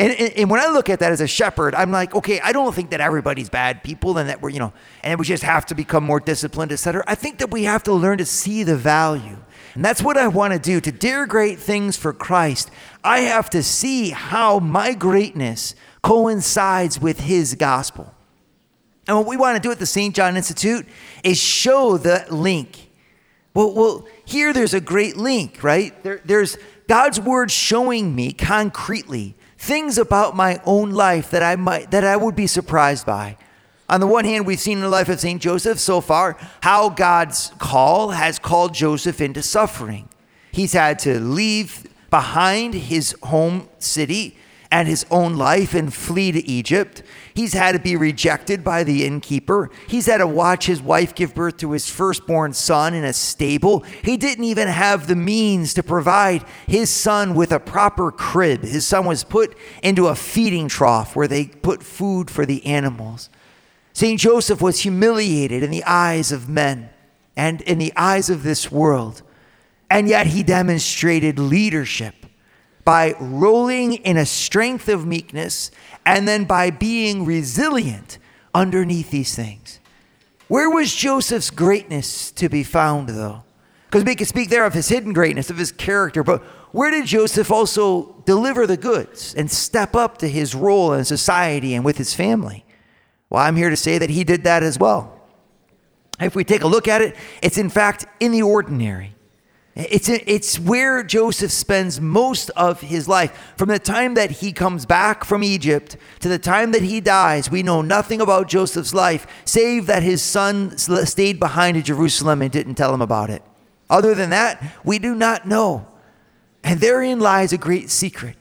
And, 0.00 0.12
and, 0.12 0.32
and, 0.32 0.50
when 0.50 0.60
I 0.60 0.68
look 0.68 0.88
at 0.88 1.00
that 1.00 1.12
as 1.12 1.20
a 1.20 1.26
shepherd, 1.26 1.74
I'm 1.74 1.90
like, 1.90 2.14
okay, 2.14 2.40
I 2.40 2.52
don't 2.52 2.74
think 2.74 2.88
that 2.90 3.02
everybody's 3.02 3.50
bad 3.50 3.84
people 3.84 4.16
and 4.16 4.30
that 4.30 4.40
we're, 4.40 4.48
you 4.48 4.58
know, 4.58 4.72
and 5.02 5.18
we 5.18 5.26
just 5.26 5.42
have 5.42 5.66
to 5.66 5.74
become 5.74 6.04
more 6.04 6.20
disciplined, 6.20 6.72
et 6.72 6.76
cetera. 6.76 7.04
I 7.06 7.14
think 7.14 7.36
that 7.38 7.50
we 7.50 7.64
have 7.64 7.82
to 7.82 7.92
learn 7.92 8.16
to 8.16 8.24
see 8.24 8.62
the 8.62 8.76
value. 8.76 9.36
And 9.74 9.84
that's 9.84 10.02
what 10.02 10.16
I 10.16 10.26
want 10.28 10.54
to 10.54 10.58
do. 10.58 10.80
To 10.80 10.90
dare 10.90 11.26
great 11.26 11.58
things 11.58 11.98
for 11.98 12.14
Christ, 12.14 12.70
I 13.04 13.20
have 13.20 13.50
to 13.50 13.62
see 13.62 14.08
how 14.08 14.58
my 14.58 14.94
greatness 14.94 15.74
coincides 16.02 16.98
with 16.98 17.20
his 17.20 17.54
gospel. 17.54 18.14
And 19.06 19.18
what 19.18 19.26
we 19.26 19.36
want 19.36 19.56
to 19.56 19.60
do 19.60 19.70
at 19.70 19.78
the 19.78 19.86
St. 19.86 20.16
John 20.16 20.34
Institute 20.34 20.86
is 21.22 21.38
show 21.38 21.98
the 21.98 22.24
link. 22.30 22.90
Well, 23.52 23.74
well 23.74 24.08
here 24.24 24.54
there's 24.54 24.72
a 24.72 24.80
great 24.80 25.18
link, 25.18 25.62
right? 25.62 26.02
There, 26.02 26.22
there's 26.24 26.56
God's 26.88 27.20
word 27.20 27.50
showing 27.50 28.14
me 28.14 28.32
concretely 28.32 29.36
things 29.60 29.98
about 29.98 30.34
my 30.34 30.58
own 30.64 30.90
life 30.90 31.30
that 31.30 31.42
I 31.42 31.54
might 31.54 31.90
that 31.90 32.02
I 32.02 32.16
would 32.16 32.34
be 32.34 32.46
surprised 32.46 33.04
by. 33.04 33.36
On 33.90 34.00
the 34.00 34.06
one 34.06 34.24
hand, 34.24 34.46
we've 34.46 34.58
seen 34.58 34.78
in 34.78 34.82
the 34.82 34.88
life 34.88 35.10
of 35.10 35.20
St. 35.20 35.40
Joseph 35.40 35.78
so 35.78 36.00
far 36.00 36.38
how 36.62 36.88
God's 36.88 37.52
call 37.58 38.10
has 38.10 38.38
called 38.38 38.72
Joseph 38.72 39.20
into 39.20 39.42
suffering. 39.42 40.08
He's 40.50 40.72
had 40.72 40.98
to 41.00 41.20
leave 41.20 41.86
behind 42.08 42.72
his 42.72 43.14
home 43.22 43.68
city 43.78 44.38
and 44.72 44.86
his 44.86 45.04
own 45.10 45.36
life 45.36 45.74
and 45.74 45.92
flee 45.92 46.30
to 46.30 46.46
Egypt. 46.46 47.02
He's 47.34 47.52
had 47.52 47.72
to 47.72 47.80
be 47.80 47.96
rejected 47.96 48.62
by 48.62 48.84
the 48.84 49.04
innkeeper. 49.04 49.70
He's 49.88 50.06
had 50.06 50.18
to 50.18 50.26
watch 50.26 50.66
his 50.66 50.80
wife 50.80 51.14
give 51.14 51.34
birth 51.34 51.56
to 51.58 51.72
his 51.72 51.90
firstborn 51.90 52.52
son 52.52 52.94
in 52.94 53.04
a 53.04 53.12
stable. 53.12 53.80
He 54.04 54.16
didn't 54.16 54.44
even 54.44 54.68
have 54.68 55.06
the 55.06 55.16
means 55.16 55.74
to 55.74 55.82
provide 55.82 56.44
his 56.66 56.88
son 56.88 57.34
with 57.34 57.50
a 57.50 57.58
proper 57.58 58.12
crib. 58.12 58.62
His 58.62 58.86
son 58.86 59.06
was 59.06 59.24
put 59.24 59.56
into 59.82 60.06
a 60.06 60.14
feeding 60.14 60.68
trough 60.68 61.16
where 61.16 61.28
they 61.28 61.46
put 61.46 61.82
food 61.82 62.30
for 62.30 62.46
the 62.46 62.64
animals. 62.64 63.28
St. 63.92 64.20
Joseph 64.20 64.62
was 64.62 64.80
humiliated 64.80 65.64
in 65.64 65.70
the 65.70 65.84
eyes 65.84 66.30
of 66.30 66.48
men 66.48 66.90
and 67.36 67.60
in 67.62 67.78
the 67.78 67.92
eyes 67.96 68.30
of 68.30 68.44
this 68.44 68.70
world. 68.70 69.22
And 69.90 70.08
yet 70.08 70.28
he 70.28 70.44
demonstrated 70.44 71.40
leadership 71.40 72.19
by 72.84 73.14
rolling 73.20 73.94
in 73.94 74.16
a 74.16 74.26
strength 74.26 74.88
of 74.88 75.06
meekness 75.06 75.70
and 76.06 76.26
then 76.26 76.44
by 76.44 76.70
being 76.70 77.24
resilient 77.24 78.18
underneath 78.54 79.10
these 79.10 79.34
things. 79.34 79.80
Where 80.48 80.70
was 80.70 80.94
Joseph's 80.94 81.50
greatness 81.50 82.30
to 82.32 82.48
be 82.48 82.64
found, 82.64 83.10
though? 83.10 83.44
Because 83.86 84.04
we 84.04 84.14
can 84.14 84.26
speak 84.26 84.50
there 84.50 84.64
of 84.64 84.74
his 84.74 84.88
hidden 84.88 85.12
greatness, 85.12 85.50
of 85.50 85.58
his 85.58 85.72
character, 85.72 86.22
but 86.22 86.42
where 86.72 86.90
did 86.90 87.06
Joseph 87.06 87.50
also 87.50 88.22
deliver 88.24 88.66
the 88.66 88.76
goods 88.76 89.34
and 89.34 89.50
step 89.50 89.96
up 89.96 90.18
to 90.18 90.28
his 90.28 90.54
role 90.54 90.92
in 90.92 91.04
society 91.04 91.74
and 91.74 91.84
with 91.84 91.98
his 91.98 92.14
family? 92.14 92.64
Well, 93.28 93.42
I'm 93.42 93.56
here 93.56 93.70
to 93.70 93.76
say 93.76 93.98
that 93.98 94.10
he 94.10 94.24
did 94.24 94.44
that 94.44 94.62
as 94.62 94.78
well. 94.78 95.20
If 96.20 96.34
we 96.34 96.44
take 96.44 96.62
a 96.62 96.66
look 96.66 96.86
at 96.86 97.00
it, 97.00 97.16
it's 97.42 97.58
in 97.58 97.70
fact 97.70 98.06
in 98.20 98.32
the 98.32 98.42
ordinary. 98.42 99.14
It's, 99.76 100.08
it's 100.08 100.58
where 100.58 101.02
Joseph 101.02 101.52
spends 101.52 102.00
most 102.00 102.50
of 102.50 102.80
his 102.80 103.06
life. 103.06 103.54
From 103.56 103.68
the 103.68 103.78
time 103.78 104.14
that 104.14 104.30
he 104.30 104.52
comes 104.52 104.84
back 104.84 105.24
from 105.24 105.44
Egypt 105.44 105.96
to 106.20 106.28
the 106.28 106.38
time 106.38 106.72
that 106.72 106.82
he 106.82 107.00
dies, 107.00 107.50
we 107.50 107.62
know 107.62 107.80
nothing 107.80 108.20
about 108.20 108.48
Joseph's 108.48 108.92
life, 108.92 109.26
save 109.44 109.86
that 109.86 110.02
his 110.02 110.22
son 110.22 110.76
stayed 110.76 111.38
behind 111.38 111.76
in 111.76 111.84
Jerusalem 111.84 112.42
and 112.42 112.50
didn't 112.50 112.74
tell 112.74 112.92
him 112.92 113.00
about 113.00 113.30
it. 113.30 113.42
Other 113.88 114.14
than 114.14 114.30
that, 114.30 114.62
we 114.84 114.98
do 114.98 115.14
not 115.14 115.46
know. 115.46 115.86
And 116.64 116.80
therein 116.80 117.20
lies 117.20 117.52
a 117.52 117.58
great 117.58 117.90
secret 117.90 118.36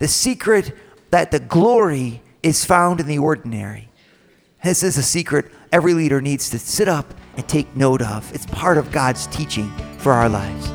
the 0.00 0.08
secret 0.08 0.76
that 1.10 1.30
the 1.30 1.38
glory 1.38 2.20
is 2.42 2.64
found 2.64 3.00
in 3.00 3.06
the 3.06 3.16
ordinary. 3.16 3.88
This 4.62 4.82
is 4.82 4.98
a 4.98 5.02
secret 5.02 5.50
every 5.72 5.94
leader 5.94 6.20
needs 6.20 6.50
to 6.50 6.58
sit 6.58 6.88
up 6.88 7.14
and 7.36 7.48
take 7.48 7.74
note 7.76 8.02
of. 8.02 8.32
It's 8.34 8.46
part 8.46 8.78
of 8.78 8.90
God's 8.92 9.26
teaching 9.28 9.70
for 9.98 10.12
our 10.12 10.28
lives. 10.28 10.68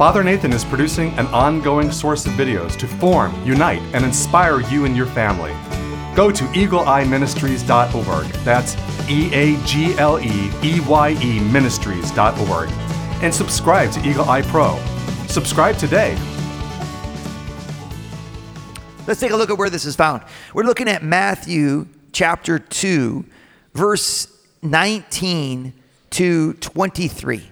Father 0.00 0.24
Nathan 0.24 0.52
is 0.52 0.64
producing 0.64 1.10
an 1.18 1.26
ongoing 1.26 1.92
source 1.92 2.24
of 2.24 2.32
videos 2.32 2.74
to 2.78 2.86
form, 2.86 3.34
unite, 3.44 3.82
and 3.92 4.04
inspire 4.04 4.60
you 4.60 4.86
and 4.86 4.96
your 4.96 5.04
family. 5.04 5.52
Go 6.16 6.30
to 6.30 6.44
eagleeyeministries.org. 6.44 8.26
That's 8.44 8.76
E 9.10 9.34
A 9.34 9.62
G 9.64 9.94
L 9.98 10.18
E 10.18 10.50
E 10.62 10.80
Y 10.80 11.10
E 11.22 11.40
ministries.org. 11.40 12.70
And 13.22 13.34
subscribe 13.34 13.92
to 13.92 14.08
Eagle 14.08 14.28
Eye 14.28 14.42
Pro. 14.42 14.78
Subscribe 15.28 15.76
today. 15.76 16.16
Let's 19.06 19.20
take 19.20 19.32
a 19.32 19.36
look 19.36 19.50
at 19.50 19.58
where 19.58 19.68
this 19.68 19.84
is 19.84 19.96
found. 19.96 20.22
We're 20.54 20.64
looking 20.64 20.88
at 20.88 21.02
Matthew 21.02 21.88
chapter 22.12 22.58
2, 22.58 23.24
verse 23.74 24.28
19 24.62 25.74
to 26.10 26.54
23. 26.54 27.50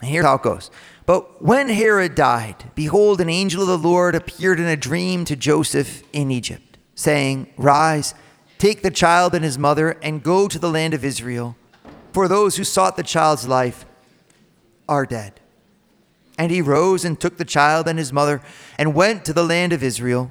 And 0.00 0.10
here's 0.10 0.24
how 0.24 0.36
it 0.36 0.42
goes. 0.42 0.70
But 1.06 1.42
when 1.42 1.68
Herod 1.68 2.14
died, 2.14 2.70
behold, 2.74 3.20
an 3.20 3.30
angel 3.30 3.62
of 3.62 3.68
the 3.68 3.78
Lord 3.78 4.14
appeared 4.14 4.60
in 4.60 4.66
a 4.66 4.76
dream 4.76 5.24
to 5.24 5.36
Joseph 5.36 6.02
in 6.12 6.30
Egypt, 6.30 6.76
saying, 6.94 7.52
Rise, 7.56 8.14
take 8.58 8.82
the 8.82 8.90
child 8.90 9.34
and 9.34 9.44
his 9.44 9.58
mother, 9.58 9.96
and 10.02 10.22
go 10.22 10.48
to 10.48 10.58
the 10.58 10.70
land 10.70 10.94
of 10.94 11.04
Israel, 11.04 11.56
for 12.12 12.28
those 12.28 12.56
who 12.56 12.64
sought 12.64 12.96
the 12.96 13.02
child's 13.02 13.48
life 13.48 13.86
are 14.88 15.06
dead. 15.06 15.40
And 16.38 16.52
he 16.52 16.62
rose 16.62 17.04
and 17.04 17.18
took 17.18 17.36
the 17.36 17.44
child 17.44 17.88
and 17.88 17.98
his 17.98 18.12
mother 18.12 18.40
and 18.76 18.94
went 18.94 19.24
to 19.24 19.32
the 19.32 19.44
land 19.44 19.72
of 19.72 19.82
Israel. 19.82 20.30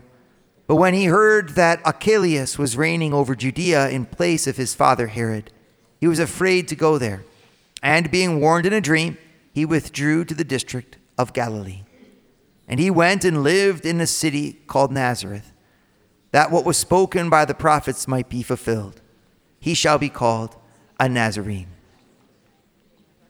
But 0.66 0.76
when 0.76 0.94
he 0.94 1.06
heard 1.06 1.50
that 1.50 1.86
Archelaus 1.86 2.58
was 2.58 2.78
reigning 2.78 3.14
over 3.14 3.36
Judea 3.36 3.90
in 3.90 4.06
place 4.06 4.48
of 4.48 4.58
his 4.58 4.74
father 4.74 5.08
Herod, 5.08 5.52
he 6.00 6.08
was 6.08 6.20
afraid 6.20 6.68
to 6.68 6.76
go 6.76 6.98
there. 6.98 7.24
And 7.82 8.12
being 8.12 8.40
warned 8.40 8.66
in 8.66 8.74
a 8.74 8.82
dream, 8.82 9.18
he 9.54 9.66
withdrew 9.66 10.26
to 10.26 10.34
the 10.34 10.44
district 10.44 10.98
of 11.18 11.34
Galilee. 11.34 11.84
And 12.68 12.80
he 12.80 12.92
went 12.92 13.24
and 13.24 13.44
lived 13.44 13.86
in 13.86 14.02
a 14.02 14.08
city 14.08 14.54
called 14.68 14.92
Nazareth, 14.92 15.54
that 16.32 16.52
what 16.52 16.66
was 16.66 16.78
spoken 16.78 17.30
by 17.30 17.46
the 17.46 17.54
prophets 17.54 18.08
might 18.08 18.30
be 18.30 18.44
fulfilled. 18.44 19.02
he 19.60 19.74
shall 19.74 19.98
be 19.98 20.10
called 20.10 20.56
a 21.00 21.10
Nazarene. 21.10 21.68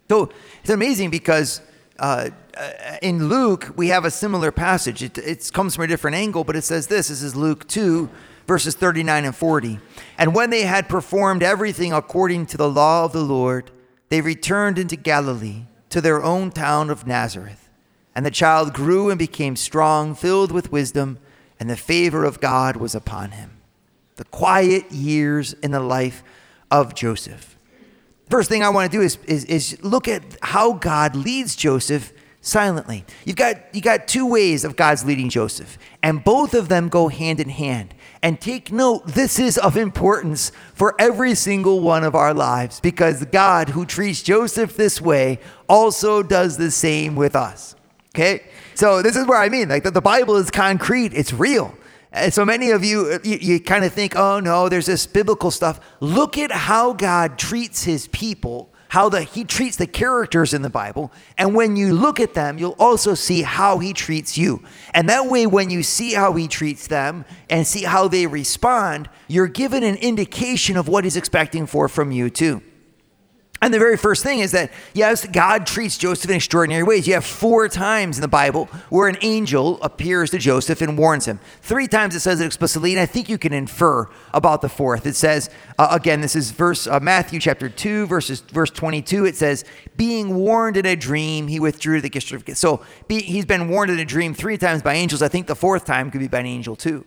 So 0.09 0.29
it's 0.61 0.69
amazing 0.69 1.09
because 1.09 1.61
uh, 1.99 2.29
in 3.01 3.27
Luke, 3.27 3.73
we 3.75 3.89
have 3.89 4.05
a 4.05 4.11
similar 4.11 4.51
passage. 4.51 5.03
It, 5.03 5.17
it 5.17 5.49
comes 5.53 5.75
from 5.75 5.85
a 5.85 5.87
different 5.87 6.15
angle, 6.15 6.43
but 6.43 6.55
it 6.55 6.63
says 6.63 6.87
this 6.87 7.07
this 7.07 7.21
is 7.21 7.35
Luke 7.35 7.67
2, 7.67 8.09
verses 8.47 8.73
39 8.75 9.25
and 9.25 9.35
40. 9.35 9.79
And 10.17 10.33
when 10.33 10.49
they 10.49 10.61
had 10.61 10.89
performed 10.89 11.43
everything 11.43 11.93
according 11.93 12.47
to 12.47 12.57
the 12.57 12.69
law 12.69 13.03
of 13.05 13.11
the 13.11 13.21
Lord, 13.21 13.69
they 14.09 14.21
returned 14.21 14.79
into 14.79 14.95
Galilee 14.95 15.65
to 15.89 16.01
their 16.01 16.23
own 16.23 16.51
town 16.51 16.89
of 16.89 17.05
Nazareth. 17.05 17.69
And 18.15 18.25
the 18.25 18.31
child 18.31 18.73
grew 18.73 19.09
and 19.09 19.19
became 19.19 19.55
strong, 19.55 20.15
filled 20.15 20.51
with 20.51 20.71
wisdom, 20.71 21.19
and 21.59 21.69
the 21.69 21.75
favor 21.75 22.23
of 22.23 22.39
God 22.39 22.77
was 22.77 22.95
upon 22.95 23.31
him. 23.31 23.57
The 24.15 24.25
quiet 24.25 24.91
years 24.91 25.53
in 25.53 25.71
the 25.71 25.79
life 25.79 26.23
of 26.71 26.95
Joseph. 26.95 27.57
First 28.29 28.49
thing 28.49 28.63
I 28.63 28.69
want 28.69 28.91
to 28.91 28.97
do 28.97 29.03
is, 29.03 29.17
is, 29.25 29.45
is 29.45 29.83
look 29.83 30.07
at 30.07 30.23
how 30.41 30.73
God 30.73 31.15
leads 31.15 31.55
Joseph 31.55 32.11
silently. 32.47 33.05
You've 33.25 33.35
got, 33.35 33.57
you've 33.73 33.83
got 33.83 34.07
two 34.07 34.25
ways 34.25 34.63
of 34.63 34.75
God's 34.75 35.05
leading 35.05 35.29
Joseph, 35.29 35.77
and 36.01 36.23
both 36.23 36.53
of 36.53 36.69
them 36.69 36.89
go 36.89 37.09
hand 37.09 37.39
in 37.39 37.49
hand. 37.49 37.93
And 38.23 38.41
take 38.41 38.71
note, 38.71 39.05
this 39.07 39.37
is 39.37 39.57
of 39.57 39.77
importance 39.77 40.51
for 40.73 40.95
every 40.97 41.35
single 41.35 41.81
one 41.81 42.03
of 42.03 42.15
our 42.15 42.33
lives 42.33 42.79
because 42.79 43.25
God, 43.25 43.69
who 43.69 43.85
treats 43.85 44.23
Joseph 44.23 44.75
this 44.75 44.99
way, 44.99 45.39
also 45.69 46.23
does 46.23 46.57
the 46.57 46.71
same 46.71 47.15
with 47.15 47.35
us. 47.35 47.75
Okay? 48.15 48.43
So, 48.73 49.01
this 49.01 49.15
is 49.15 49.27
where 49.27 49.37
I 49.37 49.49
mean, 49.49 49.69
like 49.69 49.83
the, 49.83 49.91
the 49.91 50.01
Bible 50.01 50.35
is 50.37 50.49
concrete, 50.49 51.13
it's 51.13 51.33
real. 51.33 51.77
And 52.11 52.33
so 52.33 52.45
many 52.45 52.71
of 52.71 52.83
you, 52.83 53.19
you, 53.23 53.37
you 53.39 53.59
kind 53.59 53.83
of 53.83 53.93
think, 53.93 54.15
oh 54.15 54.39
no, 54.39 54.69
there's 54.69 54.85
this 54.85 55.05
biblical 55.05 55.51
stuff. 55.51 55.79
Look 55.99 56.37
at 56.37 56.51
how 56.51 56.93
God 56.93 57.37
treats 57.37 57.83
his 57.83 58.07
people 58.07 58.73
how 58.89 59.09
the, 59.09 59.23
he 59.23 59.43
treats 59.43 59.77
the 59.77 59.87
characters 59.87 60.53
in 60.53 60.61
the 60.61 60.69
Bible. 60.69 61.11
And 61.37 61.55
when 61.55 61.75
you 61.75 61.93
look 61.93 62.19
at 62.19 62.33
them, 62.33 62.57
you'll 62.57 62.75
also 62.79 63.13
see 63.13 63.41
how 63.41 63.79
he 63.79 63.93
treats 63.93 64.37
you. 64.37 64.63
And 64.93 65.09
that 65.09 65.27
way, 65.27 65.45
when 65.45 65.69
you 65.69 65.83
see 65.83 66.13
how 66.13 66.33
he 66.33 66.47
treats 66.47 66.87
them 66.87 67.25
and 67.49 67.65
see 67.67 67.83
how 67.83 68.07
they 68.07 68.27
respond, 68.27 69.09
you're 69.27 69.47
given 69.47 69.83
an 69.83 69.95
indication 69.95 70.77
of 70.77 70.87
what 70.87 71.03
he's 71.03 71.17
expecting 71.17 71.65
for 71.65 71.87
from 71.87 72.11
you, 72.11 72.29
too. 72.29 72.61
And 73.61 73.73
the 73.73 73.79
very 73.79 73.97
first 73.97 74.23
thing 74.23 74.39
is 74.39 74.51
that, 74.51 74.71
yes, 74.93 75.25
God 75.25 75.65
treats 75.65 75.97
Joseph 75.97 76.29
in 76.29 76.35
extraordinary 76.35 76.83
ways. 76.83 77.07
You 77.07 77.15
have 77.15 77.25
four 77.25 77.67
times 77.67 78.17
in 78.17 78.21
the 78.21 78.27
Bible 78.27 78.65
where 78.89 79.07
an 79.07 79.17
angel 79.21 79.81
appears 79.81 80.29
to 80.31 80.37
Joseph 80.37 80.81
and 80.81 80.95
warns 80.97 81.25
him. 81.25 81.39
Three 81.61 81.87
times 81.87 82.15
it 82.15 82.19
says 82.19 82.39
it 82.39 82.45
explicitly, 82.45 82.93
and 82.93 82.99
I 82.99 83.07
think 83.07 83.29
you 83.29 83.39
can 83.39 83.53
infer 83.53 84.07
about 84.31 84.61
the 84.61 84.69
fourth. 84.69 85.07
It 85.07 85.15
says, 85.15 85.49
uh, 85.79 85.87
again, 85.89 86.21
this 86.21 86.35
is 86.35 86.51
verse 86.51 86.85
uh, 86.85 86.99
Matthew 86.99 87.39
chapter 87.39 87.67
2, 87.67 88.05
verses, 88.05 88.41
verse 88.41 88.69
22. 88.69 89.25
It 89.25 89.35
says, 89.35 89.65
being 89.95 90.35
warned 90.35 90.77
in 90.77 90.85
a 90.85 90.95
dream, 90.95 91.47
he 91.47 91.59
withdrew 91.59 92.01
the 92.01 92.09
gift 92.09 92.31
of. 92.31 92.43
So 92.55 92.85
be, 93.07 93.21
he's 93.21 93.45
been 93.45 93.69
warned 93.69 93.89
in 93.89 93.97
a 93.97 94.05
dream 94.05 94.35
three 94.35 94.59
times 94.59 94.83
by 94.83 94.93
angels. 94.93 95.23
I 95.23 95.29
think 95.29 95.47
the 95.47 95.55
fourth 95.55 95.85
time 95.85 96.11
could 96.11 96.19
be 96.19 96.27
by 96.27 96.39
an 96.39 96.45
angel 96.45 96.75
too. 96.75 97.05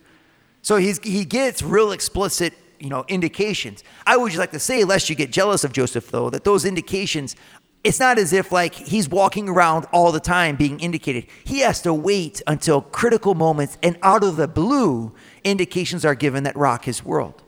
So 0.62 0.76
he's, 0.76 0.98
he 0.98 1.24
gets 1.24 1.62
real 1.62 1.92
explicit 1.92 2.54
you 2.80 2.88
know, 2.88 3.04
indications. 3.08 3.84
I 4.06 4.16
would 4.16 4.30
just 4.30 4.38
like 4.38 4.52
to 4.52 4.58
say, 4.58 4.84
lest 4.84 5.08
you 5.08 5.14
get 5.14 5.30
jealous 5.30 5.62
of 5.64 5.72
Joseph, 5.72 6.10
though, 6.10 6.30
that 6.30 6.44
those 6.44 6.64
indications, 6.64 7.36
it's 7.84 8.00
not 8.00 8.18
as 8.18 8.32
if 8.32 8.50
like 8.50 8.74
he's 8.74 9.08
walking 9.08 9.48
around 9.48 9.86
all 9.92 10.10
the 10.12 10.20
time 10.20 10.56
being 10.56 10.80
indicated. 10.80 11.26
He 11.44 11.60
has 11.60 11.80
to 11.82 11.94
wait 11.94 12.42
until 12.46 12.80
critical 12.80 13.34
moments 13.34 13.78
and 13.82 13.98
out 14.02 14.24
of 14.24 14.36
the 14.36 14.48
blue, 14.48 15.14
indications 15.44 16.04
are 16.04 16.14
given 16.14 16.44
that 16.44 16.56
rock 16.56 16.84
his 16.84 17.04
world. 17.04 17.42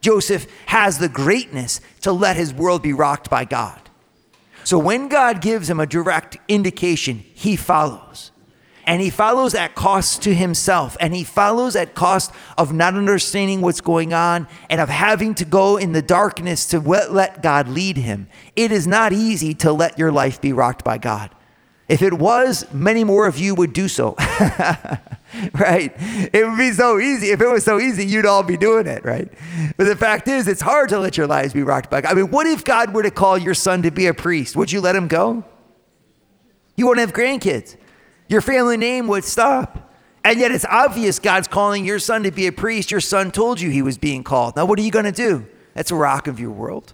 Joseph 0.00 0.46
has 0.66 0.98
the 0.98 1.08
greatness 1.08 1.80
to 2.00 2.10
let 2.10 2.36
his 2.36 2.54
world 2.54 2.82
be 2.82 2.92
rocked 2.92 3.28
by 3.28 3.44
God. 3.44 3.80
So 4.64 4.78
when 4.78 5.08
God 5.08 5.40
gives 5.40 5.68
him 5.68 5.80
a 5.80 5.86
direct 5.86 6.38
indication, 6.48 7.24
he 7.34 7.56
follows 7.56 8.30
and 8.90 9.00
he 9.00 9.08
follows 9.08 9.54
at 9.54 9.76
cost 9.76 10.20
to 10.20 10.34
himself 10.34 10.96
and 10.98 11.14
he 11.14 11.22
follows 11.22 11.76
at 11.76 11.94
cost 11.94 12.32
of 12.58 12.72
not 12.72 12.96
understanding 12.96 13.60
what's 13.60 13.80
going 13.80 14.12
on 14.12 14.48
and 14.68 14.80
of 14.80 14.88
having 14.88 15.32
to 15.32 15.44
go 15.44 15.76
in 15.76 15.92
the 15.92 16.02
darkness 16.02 16.66
to 16.66 16.80
let 16.80 17.40
God 17.40 17.68
lead 17.68 17.96
him. 17.96 18.26
It 18.56 18.72
is 18.72 18.88
not 18.88 19.12
easy 19.12 19.54
to 19.54 19.72
let 19.72 19.96
your 19.96 20.10
life 20.10 20.40
be 20.40 20.52
rocked 20.52 20.82
by 20.82 20.98
God. 20.98 21.30
If 21.88 22.02
it 22.02 22.14
was, 22.14 22.66
many 22.72 23.04
more 23.04 23.28
of 23.28 23.38
you 23.38 23.54
would 23.54 23.72
do 23.72 23.86
so. 23.86 24.16
right? 25.54 25.94
It 26.32 26.48
would 26.48 26.58
be 26.58 26.72
so 26.72 26.98
easy. 26.98 27.30
If 27.30 27.40
it 27.40 27.46
was 27.46 27.64
so 27.64 27.78
easy, 27.78 28.04
you'd 28.04 28.26
all 28.26 28.42
be 28.42 28.56
doing 28.56 28.88
it, 28.88 29.04
right? 29.04 29.28
But 29.76 29.84
the 29.84 29.94
fact 29.94 30.26
is, 30.26 30.48
it's 30.48 30.62
hard 30.62 30.88
to 30.88 30.98
let 30.98 31.16
your 31.16 31.28
lives 31.28 31.52
be 31.52 31.62
rocked 31.62 31.90
by 31.90 32.00
God. 32.00 32.10
I 32.10 32.14
mean, 32.14 32.32
what 32.32 32.48
if 32.48 32.64
God 32.64 32.92
were 32.92 33.04
to 33.04 33.12
call 33.12 33.38
your 33.38 33.54
son 33.54 33.82
to 33.82 33.92
be 33.92 34.08
a 34.08 34.14
priest? 34.14 34.56
Would 34.56 34.72
you 34.72 34.80
let 34.80 34.96
him 34.96 35.06
go? 35.06 35.44
You 36.74 36.86
won't 36.86 36.98
have 36.98 37.12
grandkids 37.12 37.76
your 38.30 38.40
family 38.40 38.76
name 38.76 39.08
would 39.08 39.24
stop. 39.24 39.92
And 40.22 40.38
yet 40.38 40.52
it's 40.52 40.64
obvious 40.64 41.18
God's 41.18 41.48
calling 41.48 41.84
your 41.84 41.98
son 41.98 42.22
to 42.22 42.30
be 42.30 42.46
a 42.46 42.52
priest. 42.52 42.90
Your 42.90 43.00
son 43.00 43.30
told 43.32 43.60
you 43.60 43.70
he 43.70 43.82
was 43.82 43.98
being 43.98 44.22
called. 44.22 44.54
Now, 44.56 44.66
what 44.66 44.78
are 44.78 44.82
you 44.82 44.90
going 44.90 45.06
to 45.06 45.12
do? 45.12 45.46
That's 45.74 45.90
a 45.90 45.96
rock 45.96 46.26
of 46.28 46.38
your 46.38 46.50
world. 46.50 46.92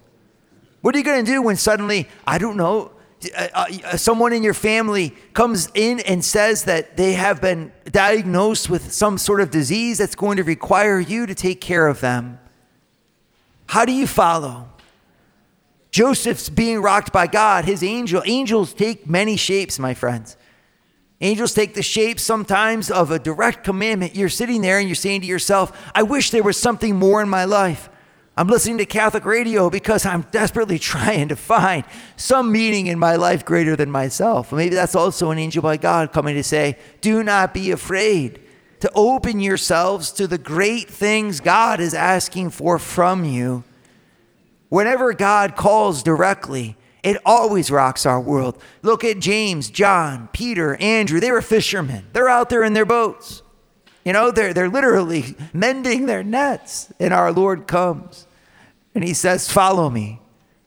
What 0.81 0.95
are 0.95 0.97
you 0.97 1.03
going 1.03 1.23
to 1.23 1.31
do 1.31 1.41
when 1.41 1.55
suddenly, 1.55 2.07
I 2.25 2.37
don't 2.37 2.57
know, 2.57 2.91
uh, 3.35 3.47
uh, 3.53 3.97
someone 3.97 4.33
in 4.33 4.43
your 4.43 4.53
family 4.53 5.15
comes 5.33 5.69
in 5.73 5.99
and 6.01 6.23
says 6.23 6.63
that 6.63 6.97
they 6.97 7.13
have 7.13 7.41
been 7.41 7.71
diagnosed 7.91 8.69
with 8.69 8.91
some 8.91 9.17
sort 9.17 9.41
of 9.41 9.51
disease 9.51 9.97
that's 9.97 10.15
going 10.15 10.37
to 10.37 10.43
require 10.43 10.99
you 10.99 11.25
to 11.25 11.35
take 11.35 11.61
care 11.61 11.87
of 11.87 11.99
them? 11.99 12.39
How 13.67 13.85
do 13.85 13.91
you 13.91 14.07
follow? 14.07 14.69
Joseph's 15.91 16.49
being 16.49 16.81
rocked 16.81 17.11
by 17.11 17.27
God, 17.27 17.65
his 17.65 17.83
angel. 17.83 18.23
Angels 18.25 18.73
take 18.73 19.07
many 19.07 19.35
shapes, 19.35 19.77
my 19.77 19.93
friends. 19.93 20.37
Angels 21.19 21.53
take 21.53 21.73
the 21.73 21.81
shape 21.81 22.19
sometimes 22.19 22.91
of 22.91 23.09
a 23.09 23.17
direct 23.17 23.63
commandment. 23.63 24.15
You're 24.15 24.29
sitting 24.29 24.61
there 24.61 24.77
and 24.77 24.87
you're 24.87 24.95
saying 24.95 25.21
to 25.21 25.27
yourself, 25.27 25.89
I 25.95 26.03
wish 26.03 26.29
there 26.29 26.43
was 26.43 26.57
something 26.57 26.95
more 26.95 27.21
in 27.21 27.29
my 27.29 27.45
life. 27.45 27.89
I'm 28.39 28.47
listening 28.47 28.77
to 28.77 28.85
Catholic 28.85 29.25
radio 29.25 29.71
because 29.71 30.05
I'm 30.05 30.21
desperately 30.31 30.77
trying 30.93 31.29
to 31.29 31.35
find 31.35 31.83
some 32.17 32.51
meaning 32.51 32.85
in 32.85 32.99
my 32.99 33.15
life 33.15 33.43
greater 33.43 33.75
than 33.75 33.89
myself. 33.89 34.53
Maybe 34.53 34.75
that's 34.75 34.93
also 34.93 35.31
an 35.31 35.39
angel 35.39 35.63
by 35.63 35.77
God 35.77 36.13
coming 36.13 36.35
to 36.35 36.43
say, 36.43 36.77
Do 37.01 37.23
not 37.23 37.51
be 37.51 37.71
afraid 37.71 38.39
to 38.81 38.91
open 38.93 39.39
yourselves 39.39 40.11
to 40.11 40.27
the 40.27 40.37
great 40.37 40.87
things 40.87 41.39
God 41.39 41.79
is 41.79 41.95
asking 41.95 42.51
for 42.51 42.77
from 42.77 43.25
you. 43.25 43.63
Whenever 44.69 45.13
God 45.13 45.55
calls 45.55 46.03
directly, 46.03 46.77
it 47.07 47.21
always 47.25 47.71
rocks 47.71 48.05
our 48.05 48.19
world. 48.19 48.61
Look 48.81 49.05
at 49.05 49.19
James, 49.19 49.69
John, 49.69 50.27
Peter, 50.33 50.75
Andrew. 50.75 51.21
They 51.21 51.31
were 51.31 51.41
fishermen. 51.41 52.07
They're 52.11 52.27
out 52.27 52.49
there 52.49 52.63
in 52.63 52.73
their 52.73 52.85
boats. 52.85 53.43
You 54.03 54.11
know, 54.11 54.29
they're, 54.29 54.53
they're 54.53 54.67
literally 54.67 55.37
mending 55.53 56.05
their 56.05 56.21
nets. 56.21 56.91
And 56.99 57.13
our 57.13 57.31
Lord 57.31 57.65
comes 57.65 58.27
and 58.93 59.05
he 59.05 59.13
says, 59.13 59.49
Follow 59.49 59.89
me. 59.89 60.19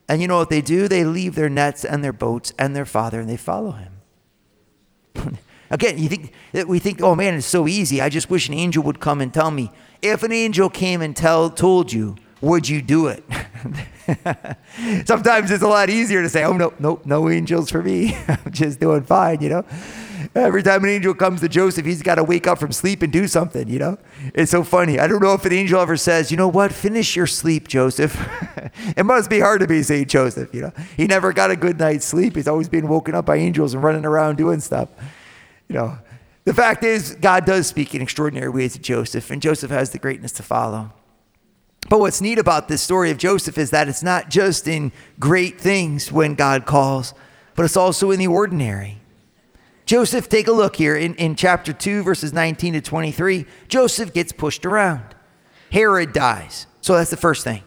And 0.09 0.19
you 0.19 0.27
know 0.27 0.37
what 0.37 0.49
they 0.49 0.61
do? 0.61 0.87
They 0.87 1.03
leave 1.03 1.35
their 1.35 1.47
nets 1.47 1.85
and 1.85 2.03
their 2.03 2.11
boats 2.11 2.53
and 2.57 2.75
their 2.75 2.85
father 2.85 3.19
and 3.19 3.29
they 3.29 3.37
follow 3.37 3.73
him. 3.73 5.37
Again, 5.69 5.99
you 5.99 6.09
think 6.09 6.33
we 6.67 6.79
think, 6.79 7.03
oh 7.03 7.13
man, 7.13 7.35
it's 7.35 7.45
so 7.45 7.67
easy. 7.67 8.01
I 8.01 8.09
just 8.09 8.31
wish 8.31 8.47
an 8.47 8.55
angel 8.55 8.81
would 8.83 8.99
come 8.99 9.21
and 9.21 9.31
tell 9.31 9.51
me. 9.51 9.71
If 10.01 10.23
an 10.23 10.31
angel 10.31 10.71
came 10.71 11.03
and 11.03 11.15
tell 11.15 11.51
told 11.51 11.93
you, 11.93 12.15
would 12.41 12.67
you 12.67 12.81
do 12.81 13.07
it? 13.07 13.23
Sometimes 15.07 15.51
it's 15.51 15.63
a 15.63 15.67
lot 15.67 15.89
easier 15.89 16.21
to 16.21 16.29
say, 16.29 16.43
oh, 16.43 16.53
no, 16.53 16.73
no, 16.79 17.01
no 17.05 17.29
angels 17.29 17.69
for 17.69 17.81
me. 17.81 18.15
I'm 18.27 18.51
just 18.51 18.79
doing 18.79 19.03
fine, 19.03 19.41
you 19.41 19.49
know? 19.49 19.65
Every 20.33 20.63
time 20.63 20.83
an 20.83 20.89
angel 20.89 21.13
comes 21.13 21.41
to 21.41 21.49
Joseph, 21.49 21.85
he's 21.85 22.01
got 22.01 22.15
to 22.15 22.23
wake 22.23 22.47
up 22.47 22.59
from 22.59 22.71
sleep 22.71 23.01
and 23.01 23.11
do 23.11 23.27
something, 23.27 23.67
you 23.67 23.79
know? 23.79 23.97
It's 24.33 24.51
so 24.51 24.63
funny. 24.63 24.99
I 24.99 25.07
don't 25.07 25.21
know 25.21 25.33
if 25.33 25.45
an 25.45 25.53
angel 25.53 25.79
ever 25.79 25.97
says, 25.97 26.31
you 26.31 26.37
know 26.37 26.47
what, 26.47 26.71
finish 26.71 27.15
your 27.15 27.27
sleep, 27.27 27.67
Joseph. 27.67 28.17
it 28.97 29.05
must 29.05 29.29
be 29.29 29.39
hard 29.39 29.61
to 29.61 29.67
be 29.67 29.83
St. 29.83 30.07
Joseph, 30.07 30.53
you 30.53 30.61
know? 30.61 30.73
He 30.97 31.05
never 31.05 31.33
got 31.33 31.51
a 31.51 31.55
good 31.55 31.79
night's 31.79 32.05
sleep. 32.05 32.35
He's 32.35 32.47
always 32.47 32.69
being 32.69 32.87
woken 32.87 33.13
up 33.13 33.25
by 33.25 33.37
angels 33.37 33.73
and 33.73 33.83
running 33.83 34.05
around 34.05 34.37
doing 34.37 34.59
stuff, 34.59 34.89
you 35.67 35.75
know? 35.75 35.97
The 36.43 36.53
fact 36.53 36.83
is, 36.83 37.15
God 37.21 37.45
does 37.45 37.67
speak 37.67 37.93
in 37.93 38.01
extraordinary 38.01 38.49
ways 38.49 38.73
to 38.73 38.79
Joseph, 38.79 39.29
and 39.29 39.41
Joseph 39.41 39.69
has 39.69 39.91
the 39.91 39.99
greatness 39.99 40.31
to 40.33 40.43
follow. 40.43 40.91
But 41.89 41.99
what's 41.99 42.21
neat 42.21 42.39
about 42.39 42.67
this 42.67 42.81
story 42.81 43.11
of 43.11 43.17
Joseph 43.17 43.57
is 43.57 43.71
that 43.71 43.89
it's 43.89 44.03
not 44.03 44.29
just 44.29 44.67
in 44.67 44.91
great 45.19 45.59
things 45.59 46.11
when 46.11 46.35
God 46.35 46.65
calls, 46.65 47.13
but 47.55 47.63
it's 47.63 47.77
also 47.77 48.11
in 48.11 48.19
the 48.19 48.27
ordinary. 48.27 49.01
Joseph, 49.85 50.29
take 50.29 50.47
a 50.47 50.53
look 50.53 50.77
here 50.77 50.95
in, 50.95 51.15
in 51.15 51.35
chapter 51.35 51.73
2, 51.73 52.03
verses 52.03 52.31
19 52.31 52.73
to 52.73 52.81
23. 52.81 53.45
Joseph 53.67 54.13
gets 54.13 54.31
pushed 54.31 54.65
around. 54.65 55.03
Herod 55.71 56.13
dies. 56.13 56.67
So 56.79 56.93
that's 56.93 57.09
the 57.09 57.17
first 57.17 57.43
thing. 57.43 57.63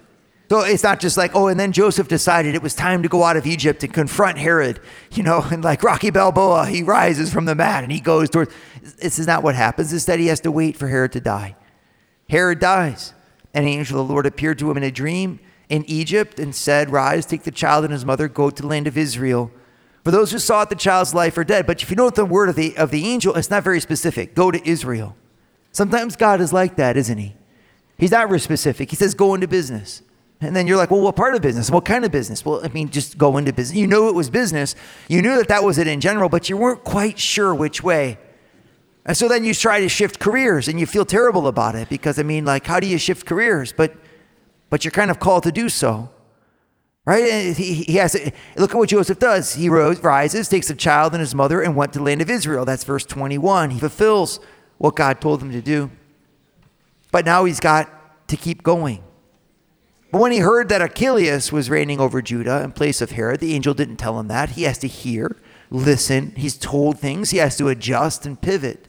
So 0.51 0.61
it's 0.61 0.83
not 0.83 1.01
just 1.01 1.17
like, 1.17 1.35
oh, 1.35 1.49
and 1.49 1.59
then 1.59 1.73
Joseph 1.73 2.07
decided 2.07 2.55
it 2.55 2.63
was 2.63 2.75
time 2.75 3.03
to 3.03 3.09
go 3.09 3.25
out 3.25 3.37
of 3.37 3.47
Egypt 3.47 3.83
and 3.83 3.93
confront 3.93 4.39
Herod, 4.39 4.81
you 5.13 5.23
know, 5.23 5.43
and 5.51 5.65
like 5.65 5.83
Rocky 5.83 6.11
Balboa, 6.11 6.67
he 6.67 6.83
rises 6.83 7.33
from 7.33 7.45
the 7.45 7.55
mat 7.55 7.83
and 7.83 7.93
he 7.93 8.01
goes 8.01 8.31
towards. 8.31 8.55
This 8.83 9.19
is 9.19 9.27
not 9.27 9.43
what 9.43 9.55
happens. 9.55 9.93
Instead, 9.93 10.21
he 10.21 10.27
has 10.27 10.41
to 10.41 10.53
wait 10.53 10.77
for 10.77 10.89
Herod 10.89 11.13
to 11.13 11.21
die. 11.21 11.57
Herod 12.29 12.59
dies. 12.59 13.15
An 13.55 13.67
angel 13.67 14.01
of 14.01 14.07
the 14.07 14.13
Lord 14.13 14.27
appeared 14.27 14.59
to 14.59 14.71
him 14.71 14.77
in 14.77 14.83
a 14.83 14.91
dream, 14.91 15.41
in 15.69 15.85
Egypt 15.87 16.39
and 16.39 16.55
said, 16.55 16.91
Rise, 16.91 17.25
take 17.25 17.45
the 17.45 17.51
child 17.51 17.85
and 17.85 17.93
his 17.93 18.05
mother, 18.05 18.29
go 18.29 18.51
to 18.51 18.63
the 18.63 18.69
land 18.69 18.87
of 18.87 18.99
Israel. 18.99 19.51
For 20.05 20.11
those 20.11 20.33
who 20.33 20.39
sought 20.39 20.69
the 20.69 20.77
child's 20.77 21.15
life 21.15 21.39
are 21.39 21.45
dead. 21.45 21.67
But 21.67 21.83
if 21.83 21.91
you 21.91 21.97
note 21.97 22.15
the 22.15 22.27
word 22.27 22.51
of 22.51 22.57
the, 22.57 22.77
of 22.77 22.91
the 22.91 23.07
angel, 23.07 23.35
it's 23.35 23.51
not 23.51 23.65
very 23.65 23.81
specific. 23.81 24.35
Go 24.35 24.51
to 24.51 24.69
Israel. 24.69 25.17
Sometimes 25.73 26.17
God 26.17 26.41
is 26.41 26.53
like 26.53 26.77
that, 26.77 26.97
isn't 26.97 27.17
he? 27.17 27.35
He's 27.97 28.11
not 28.11 28.29
very 28.29 28.41
specific. 28.41 28.91
He 28.91 28.97
says, 28.97 29.15
Go 29.15 29.35
into 29.35 29.49
business. 29.49 30.03
And 30.41 30.55
then 30.55 30.67
you're 30.67 30.77
like, 30.77 30.91
well, 30.91 31.01
what 31.01 31.17
part 31.17 31.35
of 31.35 31.43
business? 31.43 31.71
What 31.71 31.85
kind 31.85 32.05
of 32.05 32.13
business? 32.13 32.45
Well, 32.45 32.61
I 32.63 32.69
mean, 32.69 32.91
just 32.91 33.17
go 33.17 33.37
into 33.37 33.53
business. 33.53 33.79
You 33.79 33.87
knew 33.87 34.09
it 34.09 34.15
was 34.15 34.29
business. 34.29 34.75
You 35.09 35.23
knew 35.23 35.37
that 35.37 35.49
that 35.49 35.65
was 35.65 35.79
it 35.79 35.87
in 35.87 36.01
general, 36.01 36.29
but 36.29 36.51
you 36.51 36.57
weren't 36.57 36.85
quite 36.85 37.19
sure 37.19 37.55
which 37.55 37.83
way. 37.83 38.19
And 39.07 39.17
so 39.17 39.29
then 39.29 39.45
you 39.45 39.53
try 39.53 39.81
to 39.81 39.89
shift 39.89 40.19
careers 40.19 40.67
and 40.67 40.81
you 40.81 40.87
feel 40.87 41.05
terrible 41.05 41.47
about 41.47 41.75
it 41.75 41.89
because, 41.89 42.19
I 42.19 42.23
mean, 42.23 42.45
like, 42.45 42.67
how 42.67 42.81
do 42.81 42.87
you 42.87 42.97
shift 42.97 43.27
careers? 43.27 43.73
But, 43.73 43.95
but 44.71 44.85
you're 44.85 44.93
kind 44.93 45.11
of 45.11 45.21
called 45.21 45.43
to 45.43 45.53
do 45.53 45.69
so. 45.69 46.11
Right? 47.05 47.25
And 47.25 47.57
he, 47.57 47.75
he 47.75 47.97
has 47.97 48.13
to, 48.13 48.33
look 48.57 48.71
at 48.71 48.77
what 48.79 48.89
Joseph 48.89 49.19
does. 49.19 49.55
He 49.55 49.69
rose, 49.69 50.01
rises, 50.03 50.49
takes 50.49 50.69
the 50.69 50.75
child 50.75 51.13
and 51.13 51.21
his 51.21 51.35
mother, 51.35 51.61
and 51.61 51.77
went 51.77 51.93
to 51.93 51.99
the 51.99 52.05
land 52.05 52.23
of 52.23 52.31
Israel. 52.31 52.65
That's 52.65 52.85
verse 52.85 53.05
21. 53.05 53.71
He 53.71 53.79
fulfills 53.79 54.41
what 54.79 54.97
God 54.97 55.21
told 55.21 55.43
him 55.43 55.53
to 55.53 55.61
do. 55.61 55.91
But 57.13 57.27
now 57.27 57.45
he's 57.45 57.61
got 57.61 58.29
to 58.29 58.39
keep 58.39 58.63
going. 58.63 59.05
But 60.11 60.21
when 60.21 60.33
he 60.33 60.39
heard 60.39 60.71
that 60.71 60.81
Archelaus 60.81 61.53
was 61.53 61.69
reigning 61.69 62.01
over 62.01 62.23
Judah 62.23 62.63
in 62.63 62.73
place 62.73 63.03
of 63.03 63.11
Herod, 63.11 63.41
the 63.41 63.55
angel 63.55 63.75
didn't 63.75 63.97
tell 63.97 64.19
him 64.19 64.29
that. 64.29 64.51
He 64.51 64.63
has 64.63 64.79
to 64.79 64.89
hear, 64.89 65.37
listen. 65.71 66.33
He's 66.37 66.57
told 66.57 66.99
things. 66.99 67.31
He 67.31 67.39
has 67.39 67.59
to 67.59 67.69
adjust 67.69 68.25
and 68.25 68.41
pivot. 68.41 68.89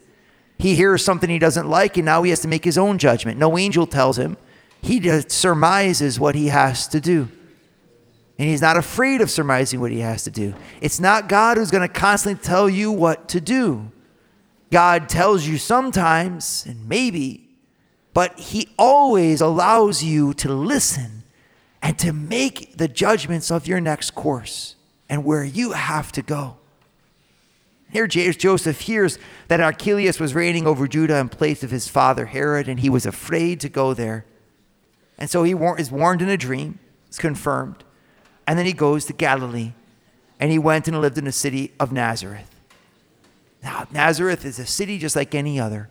He 0.58 0.76
hears 0.76 1.04
something 1.04 1.30
he 1.30 1.40
doesn't 1.40 1.70
like, 1.70 1.98
and 1.98 2.06
now 2.06 2.24
he 2.24 2.30
has 2.30 2.40
to 2.42 2.48
make 2.48 2.64
his 2.64 2.78
own 2.78 2.98
judgment. 2.98 3.38
No 3.38 3.58
angel 3.58 3.86
tells 3.86 4.18
him. 4.18 4.38
He 4.82 5.00
just 5.00 5.32
surmises 5.32 6.20
what 6.20 6.36
he 6.36 6.48
has 6.48 6.88
to 6.90 7.00
do. 7.00 7.30
And 8.38 8.50
he's 8.50 8.62
not 8.62 8.78
afraid 8.78 9.22
of 9.22 9.32
surmising 9.32 9.80
what 9.80 9.92
he 9.92 10.00
has 10.00 10.24
to 10.26 10.32
do. 10.32 10.54
It's 10.82 11.00
not 11.00 11.30
God 11.30 11.58
who's 11.58 11.72
going 11.72 11.88
to 11.88 11.94
constantly 11.94 12.44
tell 12.44 12.70
you 12.70 12.92
what 12.92 13.30
to 13.30 13.42
do. 13.42 13.92
God 14.72 15.08
tells 15.08 15.48
you 15.48 15.58
sometimes, 15.58 16.66
and 16.68 16.88
maybe, 16.88 17.48
but 18.14 18.38
he 18.40 18.70
always 18.78 19.42
allows 19.42 20.04
you 20.04 20.34
to 20.36 20.54
listen 20.54 21.24
and 21.82 21.98
to 22.00 22.12
make 22.12 22.78
the 22.78 22.88
judgments 22.88 23.52
of 23.52 23.68
your 23.68 23.80
next 23.80 24.12
course 24.12 24.76
and 25.08 25.24
where 25.24 25.44
you 25.44 25.74
have 25.74 26.12
to 26.14 26.22
go. 26.22 26.58
Here, 27.92 28.08
Joseph 28.08 28.82
hears 28.82 29.18
that 29.48 29.62
Archelaus 29.62 30.20
was 30.20 30.36
reigning 30.36 30.68
over 30.68 30.88
Judah 30.88 31.18
in 31.18 31.30
place 31.30 31.64
of 31.64 31.72
his 31.72 31.88
father 31.88 32.26
Herod, 32.26 32.68
and 32.68 32.80
he 32.80 32.90
was 32.90 33.06
afraid 33.06 33.62
to 33.62 33.70
go 33.70 33.94
there. 33.94 34.26
And 35.18 35.30
so 35.30 35.44
he 35.44 35.54
is 35.54 35.92
warned 35.92 36.22
in 36.22 36.30
a 36.30 36.38
dream, 36.38 36.80
it's 37.08 37.18
confirmed. 37.18 37.84
And 38.48 38.60
then 38.60 38.66
he 38.66 38.74
goes 38.74 39.06
to 39.06 39.14
Galilee, 39.14 39.74
and 40.40 40.52
he 40.52 40.60
went 40.60 40.88
and 40.88 41.00
lived 41.00 41.18
in 41.18 41.26
the 41.26 41.32
city 41.32 41.72
of 41.80 41.92
Nazareth. 41.92 42.50
Now, 43.64 43.88
Nazareth 43.92 44.46
is 44.46 44.60
a 44.60 44.66
city 44.66 44.98
just 44.98 45.16
like 45.16 45.34
any 45.34 45.60
other. 45.60 45.90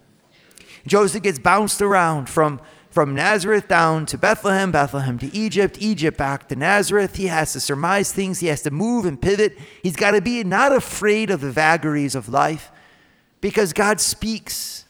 Joseph 0.87 1.23
gets 1.23 1.39
bounced 1.39 1.81
around 1.81 2.29
from, 2.29 2.61
from 2.95 3.13
Nazareth 3.13 3.67
down 3.67 4.07
to 4.07 4.17
Bethlehem, 4.17 4.71
Bethlehem 4.71 5.19
to 5.19 5.35
Egypt, 5.35 5.77
Egypt 5.81 6.17
back 6.17 6.49
to 6.49 6.55
Nazareth. 6.55 7.17
He 7.17 7.27
has 7.27 7.53
to 7.53 7.61
surmise 7.61 8.13
things, 8.13 8.39
he 8.39 8.47
has 8.47 8.63
to 8.63 8.71
move 8.71 9.05
and 9.05 9.21
pivot. 9.21 9.59
He's 9.83 9.97
got 9.97 10.13
to 10.13 10.21
be 10.21 10.45
not 10.45 10.73
afraid 10.73 11.29
of 11.29 11.41
the 11.41 11.51
vagaries 11.51 12.15
of 12.15 12.29
life 12.29 12.71
because 13.41 13.73
God 13.73 14.01
speaks 14.01 14.85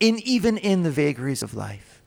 in 0.00 0.18
even 0.20 0.56
in 0.56 0.84
the 0.84 0.90
vagaries 0.90 1.42
of 1.42 1.52
life. 1.52 2.02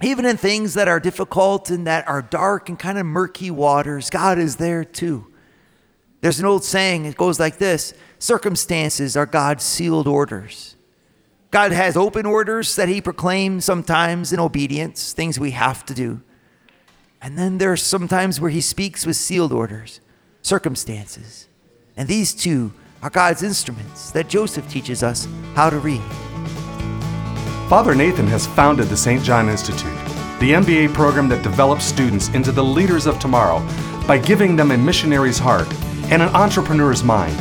Even 0.00 0.24
in 0.24 0.38
things 0.38 0.72
that 0.72 0.88
are 0.88 0.98
difficult 0.98 1.68
and 1.68 1.86
that 1.86 2.08
are 2.08 2.22
dark 2.22 2.70
and 2.70 2.78
kind 2.78 2.96
of 2.96 3.04
murky 3.04 3.50
waters, 3.50 4.08
God 4.08 4.38
is 4.38 4.56
there 4.56 4.82
too. 4.82 5.30
There's 6.22 6.40
an 6.40 6.46
old 6.46 6.64
saying, 6.64 7.04
it 7.04 7.18
goes 7.18 7.38
like 7.38 7.58
this 7.58 7.92
circumstances 8.18 9.14
are 9.14 9.26
God's 9.26 9.62
sealed 9.62 10.08
orders. 10.08 10.74
God 11.50 11.72
has 11.72 11.96
open 11.96 12.26
orders 12.26 12.76
that 12.76 12.88
He 12.88 13.00
proclaims 13.00 13.64
sometimes 13.64 14.32
in 14.32 14.40
obedience, 14.40 15.12
things 15.12 15.40
we 15.40 15.52
have 15.52 15.86
to 15.86 15.94
do. 15.94 16.20
And 17.22 17.38
then 17.38 17.58
there's 17.58 17.82
sometimes 17.82 18.40
where 18.40 18.50
He 18.50 18.60
speaks 18.60 19.06
with 19.06 19.16
sealed 19.16 19.52
orders, 19.52 20.00
circumstances. 20.42 21.48
And 21.96 22.06
these 22.06 22.34
two 22.34 22.72
are 23.02 23.10
God's 23.10 23.42
instruments 23.42 24.10
that 24.10 24.28
Joseph 24.28 24.70
teaches 24.70 25.02
us 25.02 25.26
how 25.54 25.70
to 25.70 25.78
read. 25.78 26.02
Father 27.68 27.94
Nathan 27.94 28.26
has 28.26 28.46
founded 28.46 28.88
the 28.88 28.96
St. 28.96 29.22
John 29.22 29.48
Institute, 29.48 29.96
the 30.40 30.52
MBA 30.52 30.94
program 30.94 31.28
that 31.28 31.42
develops 31.42 31.84
students 31.84 32.28
into 32.28 32.52
the 32.52 32.64
leaders 32.64 33.06
of 33.06 33.18
tomorrow 33.18 33.66
by 34.06 34.18
giving 34.18 34.54
them 34.54 34.70
a 34.70 34.78
missionary's 34.78 35.38
heart 35.38 35.66
and 36.10 36.22
an 36.22 36.28
entrepreneur's 36.34 37.02
mind. 37.02 37.36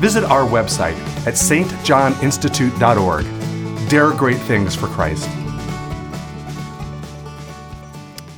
Visit 0.00 0.24
our 0.24 0.46
website 0.46 0.96
at 1.26 1.34
stjohninstitute.org 1.34 3.35
dare 3.88 4.12
great 4.12 4.38
things 4.38 4.74
for 4.74 4.86
Christ. 4.88 5.28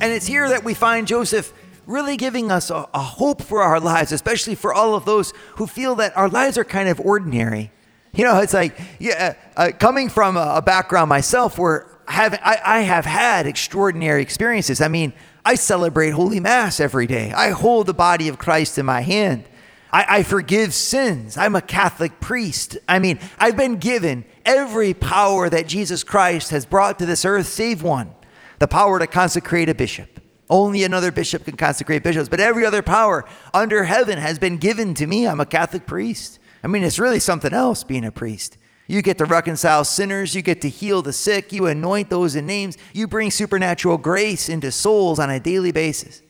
And 0.01 0.13
it's 0.13 0.27
here 0.27 0.47
that 0.49 0.63
we 0.63 0.73
find 0.73 1.07
Joseph 1.07 1.53
really 1.85 2.17
giving 2.17 2.51
us 2.51 2.69
a, 2.69 2.87
a, 2.93 2.99
hope 2.99 3.41
for 3.41 3.61
our 3.63 3.79
lives, 3.79 4.11
especially 4.11 4.55
for 4.55 4.73
all 4.73 4.93
of 4.93 5.05
those 5.05 5.33
who 5.55 5.65
feel 5.65 5.95
that 5.95 6.15
our 6.15 6.29
lives 6.29 6.57
are 6.57 6.63
kind 6.63 6.87
of 6.87 6.99
ordinary. 6.99 7.71
You 8.13 8.23
know, 8.23 8.39
it's 8.39 8.53
like, 8.53 8.79
yeah, 8.99 9.33
uh, 9.57 9.71
coming 9.77 10.07
from 10.07 10.37
a, 10.37 10.55
a, 10.57 10.61
background 10.61 11.09
myself 11.09 11.57
where 11.57 11.87
have, 12.07 12.35
I, 12.43 12.59
I 12.63 12.79
have 12.81 13.05
had 13.05 13.47
extraordinary 13.47 14.21
experiences. 14.21 14.81
I 14.81 14.87
mean, 14.87 15.13
I 15.43 15.55
celebrate 15.55 16.11
Holy 16.11 16.39
Mass 16.39 16.79
every 16.79 17.07
day, 17.07 17.31
I 17.31 17.49
hold 17.49 17.87
the 17.87 17.93
body 17.93 18.27
of 18.27 18.37
Christ 18.37 18.77
in 18.77 18.85
my 18.85 19.01
hand. 19.01 19.48
I, 19.91 20.05
I 20.17 20.23
forgive 20.23 20.73
sins. 20.73 21.37
I'm 21.37 21.55
a 21.55 21.61
Catholic 21.61 22.19
priest. 22.19 22.77
I 22.87 22.99
mean, 22.99 23.19
I've 23.39 23.57
been 23.57 23.77
given 23.77 24.25
every 24.45 24.93
power 24.93 25.49
that 25.49 25.67
Jesus 25.67 26.03
Christ 26.03 26.51
has 26.51 26.65
brought 26.65 26.99
to 26.99 27.05
this 27.05 27.25
earth, 27.25 27.47
save 27.47 27.81
one 27.81 28.13
the 28.59 28.67
power 28.67 28.99
to 28.99 29.07
consecrate 29.07 29.69
a 29.69 29.73
bishop. 29.73 30.19
Only 30.49 30.83
another 30.83 31.11
bishop 31.11 31.45
can 31.45 31.55
consecrate 31.55 32.03
bishops, 32.03 32.27
but 32.27 32.39
every 32.39 32.65
other 32.65 32.81
power 32.81 33.23
under 33.53 33.85
heaven 33.85 34.17
has 34.17 34.37
been 34.37 34.57
given 34.57 34.93
to 34.95 35.07
me. 35.07 35.27
I'm 35.27 35.39
a 35.39 35.45
Catholic 35.45 35.85
priest. 35.85 36.39
I 36.63 36.67
mean, 36.67 36.83
it's 36.83 36.99
really 36.99 37.19
something 37.19 37.53
else 37.53 37.83
being 37.83 38.03
a 38.03 38.11
priest. 38.11 38.57
You 38.87 39.01
get 39.01 39.19
to 39.19 39.25
reconcile 39.25 39.85
sinners, 39.85 40.33
you 40.33 40.41
get 40.41 40.61
to 40.61 40.69
heal 40.69 41.01
the 41.03 41.13
sick, 41.13 41.53
you 41.53 41.67
anoint 41.67 42.09
those 42.09 42.35
in 42.35 42.47
names, 42.47 42.77
you 42.91 43.07
bring 43.07 43.29
supernatural 43.29 43.99
grace 43.99 44.49
into 44.49 44.71
souls 44.71 45.19
on 45.19 45.29
a 45.29 45.39
daily 45.39 45.71
basis. 45.71 46.23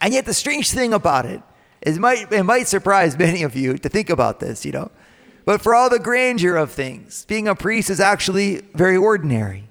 And 0.00 0.14
yet, 0.14 0.24
the 0.24 0.32
strange 0.32 0.70
thing 0.70 0.94
about 0.94 1.26
it 1.26 1.42
it 1.82 1.96
might, 1.96 2.32
it 2.32 2.42
might 2.42 2.68
surprise 2.68 3.18
many 3.18 3.42
of 3.42 3.56
you 3.56 3.78
to 3.78 3.88
think 3.88 4.10
about 4.10 4.40
this, 4.40 4.64
you 4.64 4.72
know. 4.72 4.90
But 5.44 5.62
for 5.62 5.74
all 5.74 5.90
the 5.90 5.98
grandeur 5.98 6.56
of 6.56 6.70
things, 6.70 7.24
being 7.24 7.48
a 7.48 7.54
priest 7.54 7.90
is 7.90 8.00
actually 8.00 8.58
very 8.74 8.96
ordinary. 8.96 9.64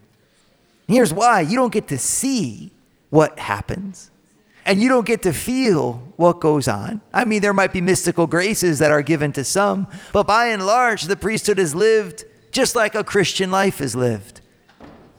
Here's 0.87 1.13
why 1.13 1.41
you 1.41 1.55
don't 1.55 1.71
get 1.71 1.87
to 1.89 1.97
see 1.97 2.71
what 3.11 3.37
happens, 3.39 4.09
and 4.65 4.81
you 4.81 4.89
don't 4.89 5.05
get 5.05 5.21
to 5.23 5.33
feel 5.33 6.03
what 6.15 6.39
goes 6.39 6.67
on. 6.67 7.01
I 7.13 7.25
mean, 7.25 7.41
there 7.41 7.53
might 7.53 7.71
be 7.71 7.81
mystical 7.81 8.27
graces 8.27 8.79
that 8.79 8.91
are 8.91 9.01
given 9.01 9.31
to 9.33 9.43
some, 9.43 9.87
but 10.11 10.25
by 10.25 10.47
and 10.47 10.65
large, 10.65 11.03
the 11.03 11.15
priesthood 11.15 11.59
is 11.59 11.75
lived 11.75 12.25
just 12.51 12.75
like 12.75 12.95
a 12.95 13.03
Christian 13.03 13.51
life 13.51 13.79
is 13.79 13.95
lived, 13.95 14.41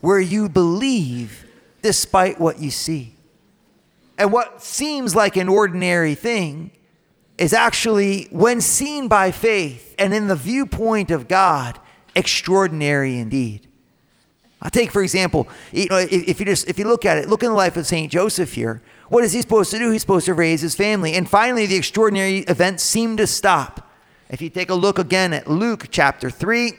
where 0.00 0.20
you 0.20 0.48
believe 0.48 1.46
despite 1.82 2.40
what 2.40 2.58
you 2.58 2.70
see. 2.70 3.14
And 4.18 4.32
what 4.32 4.62
seems 4.62 5.14
like 5.14 5.36
an 5.36 5.48
ordinary 5.48 6.14
thing 6.14 6.72
is 7.40 7.54
actually, 7.54 8.28
when 8.30 8.60
seen 8.60 9.08
by 9.08 9.30
faith 9.30 9.94
and 9.98 10.12
in 10.12 10.26
the 10.26 10.36
viewpoint 10.36 11.10
of 11.10 11.26
God, 11.26 11.80
extraordinary 12.14 13.18
indeed. 13.18 13.66
I'll 14.60 14.70
take, 14.70 14.90
for 14.90 15.02
example, 15.02 15.48
you 15.72 15.86
know, 15.88 15.96
if, 15.96 16.12
if, 16.12 16.38
you 16.38 16.44
just 16.44 16.68
if 16.68 16.78
you 16.78 16.86
look 16.86 17.06
at 17.06 17.16
it, 17.16 17.30
look 17.30 17.42
in 17.42 17.48
the 17.48 17.56
life 17.56 17.78
of 17.78 17.86
Saint 17.86 18.12
Joseph 18.12 18.52
here. 18.52 18.82
What 19.08 19.24
is 19.24 19.32
he 19.32 19.40
supposed 19.40 19.70
to 19.70 19.78
do? 19.78 19.90
He's 19.90 20.02
supposed 20.02 20.26
to 20.26 20.34
raise 20.34 20.60
his 20.60 20.74
family, 20.74 21.14
and 21.14 21.28
finally, 21.28 21.64
the 21.64 21.76
extraordinary 21.76 22.40
events 22.40 22.82
seem 22.82 23.16
to 23.16 23.26
stop. 23.26 23.90
If 24.28 24.42
you 24.42 24.50
take 24.50 24.68
a 24.68 24.74
look 24.74 24.98
again 24.98 25.32
at 25.32 25.48
Luke 25.48 25.86
chapter 25.90 26.28
three, 26.28 26.74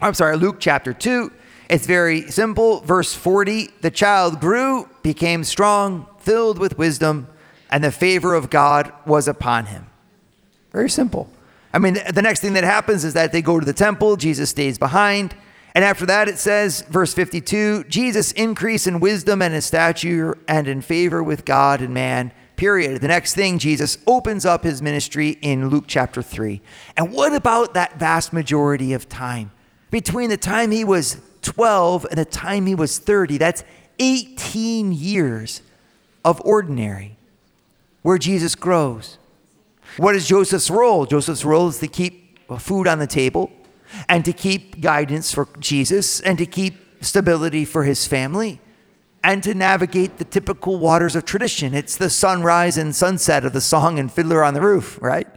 I'm 0.00 0.14
sorry, 0.14 0.36
Luke 0.36 0.56
chapter 0.58 0.92
two, 0.92 1.30
it's 1.70 1.86
very 1.86 2.22
simple. 2.32 2.80
Verse 2.80 3.14
40: 3.14 3.68
the 3.80 3.92
child 3.92 4.40
grew, 4.40 4.88
became 5.04 5.44
strong, 5.44 6.08
filled 6.18 6.58
with 6.58 6.76
wisdom, 6.78 7.28
and 7.72 7.82
the 7.82 7.90
favor 7.90 8.34
of 8.34 8.50
God 8.50 8.92
was 9.06 9.26
upon 9.26 9.66
him. 9.66 9.86
Very 10.70 10.90
simple. 10.90 11.28
I 11.72 11.78
mean, 11.78 11.98
the 12.12 12.22
next 12.22 12.40
thing 12.40 12.52
that 12.52 12.64
happens 12.64 13.02
is 13.04 13.14
that 13.14 13.32
they 13.32 13.40
go 13.42 13.58
to 13.58 13.64
the 13.64 13.72
temple, 13.72 14.16
Jesus 14.16 14.50
stays 14.50 14.78
behind. 14.78 15.34
And 15.74 15.84
after 15.84 16.04
that, 16.04 16.28
it 16.28 16.38
says, 16.38 16.82
verse 16.82 17.14
52 17.14 17.84
Jesus 17.84 18.30
increased 18.32 18.86
in 18.86 19.00
wisdom 19.00 19.40
and 19.40 19.54
in 19.54 19.62
stature 19.62 20.36
and 20.46 20.68
in 20.68 20.82
favor 20.82 21.22
with 21.22 21.46
God 21.46 21.80
and 21.80 21.94
man. 21.94 22.32
Period. 22.56 23.00
The 23.00 23.08
next 23.08 23.34
thing, 23.34 23.58
Jesus 23.58 23.98
opens 24.06 24.44
up 24.44 24.62
his 24.62 24.82
ministry 24.82 25.38
in 25.40 25.70
Luke 25.70 25.84
chapter 25.88 26.22
3. 26.22 26.60
And 26.96 27.12
what 27.12 27.32
about 27.32 27.74
that 27.74 27.98
vast 27.98 28.32
majority 28.32 28.92
of 28.92 29.08
time? 29.08 29.50
Between 29.90 30.28
the 30.28 30.36
time 30.36 30.70
he 30.70 30.84
was 30.84 31.20
12 31.40 32.06
and 32.10 32.18
the 32.18 32.24
time 32.26 32.66
he 32.66 32.74
was 32.74 32.98
30, 32.98 33.38
that's 33.38 33.64
18 33.98 34.92
years 34.92 35.62
of 36.24 36.40
ordinary, 36.44 37.16
where 38.02 38.18
Jesus 38.18 38.54
grows. 38.54 39.18
What 39.96 40.14
is 40.14 40.26
Joseph's 40.26 40.70
role? 40.70 41.06
Joseph's 41.06 41.44
role 41.44 41.68
is 41.68 41.78
to 41.78 41.88
keep 41.88 42.38
food 42.58 42.86
on 42.86 42.98
the 42.98 43.06
table 43.06 43.50
and 44.08 44.24
to 44.24 44.32
keep 44.32 44.80
guidance 44.80 45.32
for 45.32 45.48
Jesus 45.58 46.20
and 46.20 46.38
to 46.38 46.46
keep 46.46 46.74
stability 47.02 47.64
for 47.64 47.84
his 47.84 48.06
family 48.06 48.60
and 49.24 49.42
to 49.42 49.54
navigate 49.54 50.18
the 50.18 50.24
typical 50.24 50.78
waters 50.78 51.14
of 51.14 51.24
tradition. 51.24 51.74
It's 51.74 51.96
the 51.96 52.10
sunrise 52.10 52.76
and 52.76 52.94
sunset 52.94 53.44
of 53.44 53.52
the 53.52 53.60
song 53.60 53.98
and 53.98 54.10
Fiddler 54.10 54.42
on 54.42 54.54
the 54.54 54.60
Roof, 54.60 54.98
right? 55.00 55.28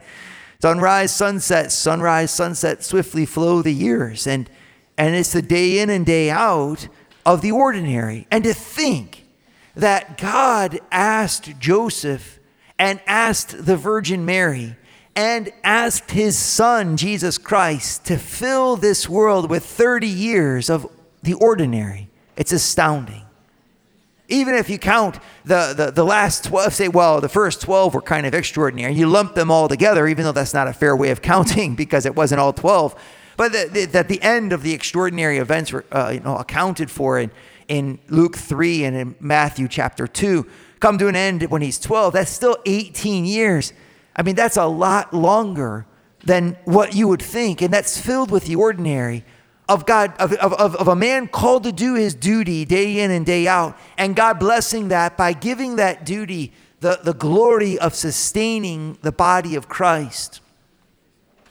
Sunrise, 0.61 1.15
sunset, 1.15 1.71
sunrise, 1.71 2.31
sunset, 2.31 2.83
swiftly 2.83 3.25
flow 3.25 3.61
the 3.61 3.73
years. 3.73 4.25
And, 4.25 4.49
and 4.97 5.15
it's 5.15 5.33
the 5.33 5.41
day 5.41 5.79
in 5.79 5.89
and 5.89 6.05
day 6.05 6.29
out 6.29 6.87
of 7.25 7.41
the 7.41 7.51
ordinary. 7.51 8.25
And 8.31 8.43
to 8.45 8.53
think 8.53 9.27
that 9.75 10.17
God 10.17 10.79
asked 10.91 11.59
Joseph 11.59 12.39
and 12.77 12.99
asked 13.05 13.65
the 13.65 13.77
Virgin 13.77 14.25
Mary 14.25 14.75
and 15.15 15.51
asked 15.63 16.11
his 16.11 16.37
son, 16.37 16.97
Jesus 16.97 17.37
Christ, 17.37 18.05
to 18.05 18.17
fill 18.17 18.75
this 18.75 19.07
world 19.07 19.49
with 19.49 19.65
30 19.65 20.07
years 20.07 20.69
of 20.69 20.87
the 21.23 21.33
ordinary. 21.33 22.09
It's 22.35 22.51
astounding. 22.51 23.21
Even 24.27 24.55
if 24.55 24.69
you 24.69 24.77
count 24.77 25.19
the, 25.45 25.73
the, 25.77 25.91
the 25.91 26.03
last 26.03 26.45
12, 26.45 26.73
say, 26.73 26.87
well, 26.87 27.21
the 27.21 27.29
first 27.29 27.61
12 27.61 27.93
were 27.93 28.01
kind 28.01 28.25
of 28.25 28.33
extraordinary. 28.33 28.93
You 28.93 29.07
lump 29.07 29.35
them 29.35 29.51
all 29.51 29.67
together, 29.67 30.07
even 30.07 30.25
though 30.25 30.31
that's 30.31 30.53
not 30.53 30.67
a 30.67 30.73
fair 30.73 30.95
way 30.95 31.11
of 31.11 31.21
counting 31.21 31.75
because 31.75 32.05
it 32.05 32.15
wasn't 32.15 32.41
all 32.41 32.51
12. 32.51 32.95
But 33.37 33.53
that 33.53 33.73
the, 33.73 33.85
the, 33.85 34.03
the, 34.03 34.21
end 34.21 34.51
of 34.51 34.63
the 34.63 34.73
extraordinary 34.73 35.37
events 35.37 35.71
were 35.71 35.85
uh, 35.91 36.11
you 36.13 36.21
know, 36.21 36.37
accounted 36.37 36.89
for 36.89 37.19
in, 37.19 37.31
in 37.67 37.99
Luke 38.07 38.35
3 38.35 38.85
and 38.85 38.95
in 38.95 39.15
Matthew 39.19 39.67
chapter 39.67 40.07
2 40.07 40.45
come 40.79 40.97
to 40.97 41.07
an 41.07 41.15
end 41.15 41.43
when 41.43 41.61
he's 41.61 41.79
12. 41.79 42.13
That's 42.13 42.31
still 42.31 42.57
18 42.65 43.25
years. 43.25 43.73
I 44.15 44.21
mean, 44.21 44.35
that's 44.35 44.57
a 44.57 44.65
lot 44.65 45.13
longer 45.13 45.85
than 46.23 46.57
what 46.65 46.95
you 46.95 47.07
would 47.07 47.21
think. 47.21 47.61
And 47.61 47.73
that's 47.73 47.99
filled 47.99 48.31
with 48.31 48.45
the 48.45 48.55
ordinary 48.55 49.23
of 49.67 49.85
God, 49.85 50.13
of, 50.19 50.33
of, 50.33 50.75
of 50.75 50.87
a 50.87 50.95
man 50.95 51.27
called 51.27 51.63
to 51.63 51.71
do 51.71 51.95
his 51.95 52.13
duty 52.13 52.65
day 52.65 52.99
in 52.99 53.11
and 53.11 53.25
day 53.25 53.47
out, 53.47 53.77
and 53.97 54.15
God 54.15 54.39
blessing 54.39 54.89
that 54.89 55.17
by 55.17 55.33
giving 55.33 55.77
that 55.77 56.05
duty 56.05 56.53
the, 56.81 56.99
the 57.03 57.13
glory 57.13 57.79
of 57.79 57.95
sustaining 57.95 58.97
the 59.01 59.11
body 59.11 59.55
of 59.55 59.67
Christ. 59.67 60.41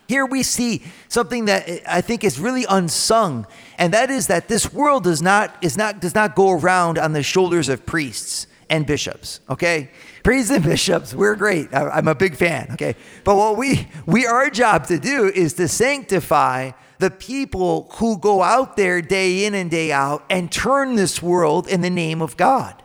Here 0.06 0.26
we 0.26 0.42
see 0.42 0.84
something 1.08 1.46
that 1.46 1.68
I 1.88 2.02
think 2.02 2.24
is 2.24 2.38
really 2.38 2.66
unsung, 2.68 3.46
and 3.78 3.92
that 3.94 4.10
is 4.10 4.28
that 4.28 4.48
this 4.48 4.72
world 4.72 5.04
does 5.04 5.22
not, 5.22 5.56
is 5.62 5.76
not, 5.76 6.00
does 6.00 6.14
not 6.14 6.36
go 6.36 6.52
around 6.52 6.98
on 6.98 7.14
the 7.14 7.22
shoulders 7.22 7.68
of 7.68 7.84
priests 7.84 8.46
and 8.70 8.86
bishops, 8.86 9.40
okay? 9.48 9.90
Priests 10.22 10.50
and 10.50 10.64
bishops, 10.72 11.14
we're 11.14 11.36
great. 11.36 11.74
I'm 11.74 12.08
a 12.08 12.14
big 12.14 12.36
fan, 12.36 12.68
okay? 12.72 12.96
But 13.24 13.36
what 13.36 13.56
we, 13.56 13.88
we, 14.06 14.26
our 14.26 14.50
job 14.50 14.86
to 14.86 14.98
do 14.98 15.26
is 15.26 15.54
to 15.54 15.68
sanctify 15.68 16.72
the 16.98 17.10
people 17.10 17.90
who 17.94 18.18
go 18.18 18.42
out 18.42 18.76
there 18.76 19.02
day 19.02 19.44
in 19.44 19.54
and 19.54 19.70
day 19.70 19.92
out 19.92 20.24
and 20.30 20.50
turn 20.50 20.94
this 20.94 21.22
world 21.22 21.68
in 21.68 21.80
the 21.80 21.90
name 21.90 22.22
of 22.22 22.36
God. 22.36 22.82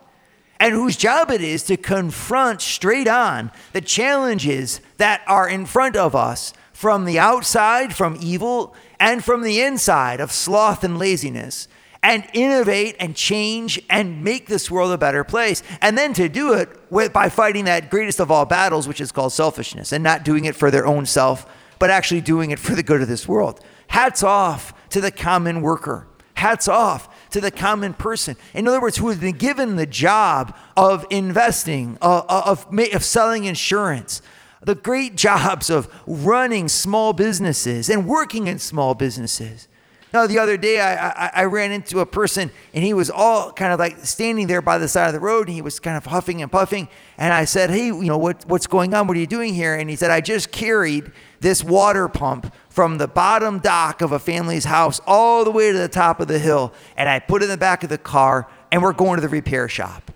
And 0.60 0.74
whose 0.74 0.98
job 0.98 1.32
it 1.32 1.42
is 1.42 1.64
to 1.64 1.78
confront 1.78 2.62
straight 2.62 3.08
on 3.08 3.52
the 3.72 3.82
challenges 3.82 4.82
that 4.98 5.22
are 5.26 5.48
in 5.48 5.66
front 5.66 5.96
of 5.96 6.16
us 6.16 6.54
from 6.74 7.06
the 7.06 7.18
outside, 7.18 7.96
from 7.96 8.18
evil, 8.22 8.76
and 9.00 9.24
from 9.24 9.44
the 9.44 9.62
inside 9.62 10.20
of 10.20 10.32
sloth 10.32 10.84
and 10.84 10.98
laziness, 10.98 11.68
and 12.02 12.26
innovate 12.34 12.96
and 13.00 13.16
change 13.16 13.82
and 13.90 14.24
make 14.24 14.48
this 14.48 14.72
world 14.72 14.92
a 14.92 14.98
better 14.98 15.24
place. 15.24 15.64
And 15.82 15.98
then 15.98 16.14
to 16.14 16.30
do 16.30 16.54
it 16.54 16.70
with, 16.90 17.12
by 17.12 17.30
fighting 17.30 17.66
that 17.66 17.90
greatest 17.90 18.20
of 18.20 18.32
all 18.32 18.46
battles, 18.46 18.88
which 18.88 19.02
is 19.02 19.12
called 19.12 19.34
selfishness, 19.34 19.92
and 19.92 20.04
not 20.04 20.24
doing 20.24 20.46
it 20.46 20.56
for 20.56 20.72
their 20.72 20.86
own 20.86 21.06
self, 21.06 21.46
but 21.78 21.90
actually 21.90 22.22
doing 22.22 22.52
it 22.52 22.60
for 22.60 22.76
the 22.76 22.84
good 22.84 23.02
of 23.02 23.08
this 23.08 23.28
world. 23.28 23.60
Hats 23.88 24.24
off 24.24 24.74
to 24.90 25.02
the 25.02 25.12
common 25.12 25.62
worker. 25.62 26.08
Hats 26.36 26.68
off 26.68 27.30
to 27.32 27.42
the 27.42 27.52
common 27.52 27.94
person. 27.94 28.38
In 28.54 28.68
other 28.68 28.80
words, 28.80 28.98
who 28.98 29.10
has 29.10 29.18
been 29.18 29.36
given 29.36 29.76
the 29.76 29.86
job 29.86 30.56
of 30.78 31.06
investing, 31.10 31.98
uh, 32.02 32.20
uh 32.30 32.44
of, 32.46 32.68
of 32.94 33.04
selling 33.04 33.44
insurance, 33.44 34.22
the 34.62 34.76
great 34.76 35.16
jobs 35.18 35.70
of 35.70 35.94
running 36.08 36.70
small 36.70 37.12
businesses 37.12 37.90
and 37.90 38.08
working 38.08 38.48
in 38.48 38.58
small 38.58 38.94
businesses. 38.94 39.68
Now, 40.12 40.26
the 40.26 40.40
other 40.40 40.58
day, 40.58 40.80
I, 40.80 41.10
I, 41.10 41.32
I, 41.36 41.44
ran 41.46 41.72
into 41.72 42.00
a 42.00 42.06
person 42.06 42.50
and 42.74 42.84
he 42.84 42.96
was 42.96 43.12
all 43.12 43.52
kind 43.52 43.72
of 43.72 43.78
like 43.78 43.98
standing 44.00 44.48
there 44.48 44.62
by 44.62 44.80
the 44.80 44.88
side 44.88 45.06
of 45.06 45.14
the 45.14 45.20
road 45.20 45.48
and 45.48 45.56
he 45.56 45.62
was 45.62 45.80
kind 45.80 45.96
of 45.96 46.08
huffing 46.08 46.42
and 46.42 46.52
puffing. 46.52 46.88
And 47.18 47.32
I 47.32 47.46
said, 47.46 47.70
Hey, 47.70 47.88
you 47.88 48.06
know, 48.06 48.18
what, 48.18 48.44
what's 48.48 48.66
going 48.66 48.96
on? 48.96 49.06
What 49.06 49.18
are 49.18 49.20
you 49.20 49.28
doing 49.28 49.54
here? 49.54 49.76
And 49.76 49.88
he 49.88 49.96
said, 49.96 50.10
I 50.10 50.22
just 50.22 50.52
carried 50.52 51.12
this 51.42 51.64
water 51.64 52.08
pump 52.08 52.52
from 52.70 52.98
the 52.98 53.08
bottom 53.08 53.60
dock 53.60 54.02
of 54.02 54.12
a 54.12 54.18
family's 54.18 54.66
house 54.66 55.00
all 55.06 55.44
the 55.44 55.52
way 55.52 55.72
to 55.72 55.78
the 55.78 55.88
top 55.88 56.20
of 56.20 56.28
the 56.28 56.40
hill. 56.40 56.74
And 56.98 57.08
I 57.08 57.20
put 57.20 57.44
it 57.44 57.46
in 57.46 57.52
the 57.52 57.58
back 57.58 57.84
of 57.84 57.90
the 57.90 58.00
car 58.00 58.48
and 58.72 58.82
we're 58.82 58.94
going 58.94 59.18
to 59.18 59.22
the 59.22 59.30
repair 59.30 59.70
shop. 59.70 60.12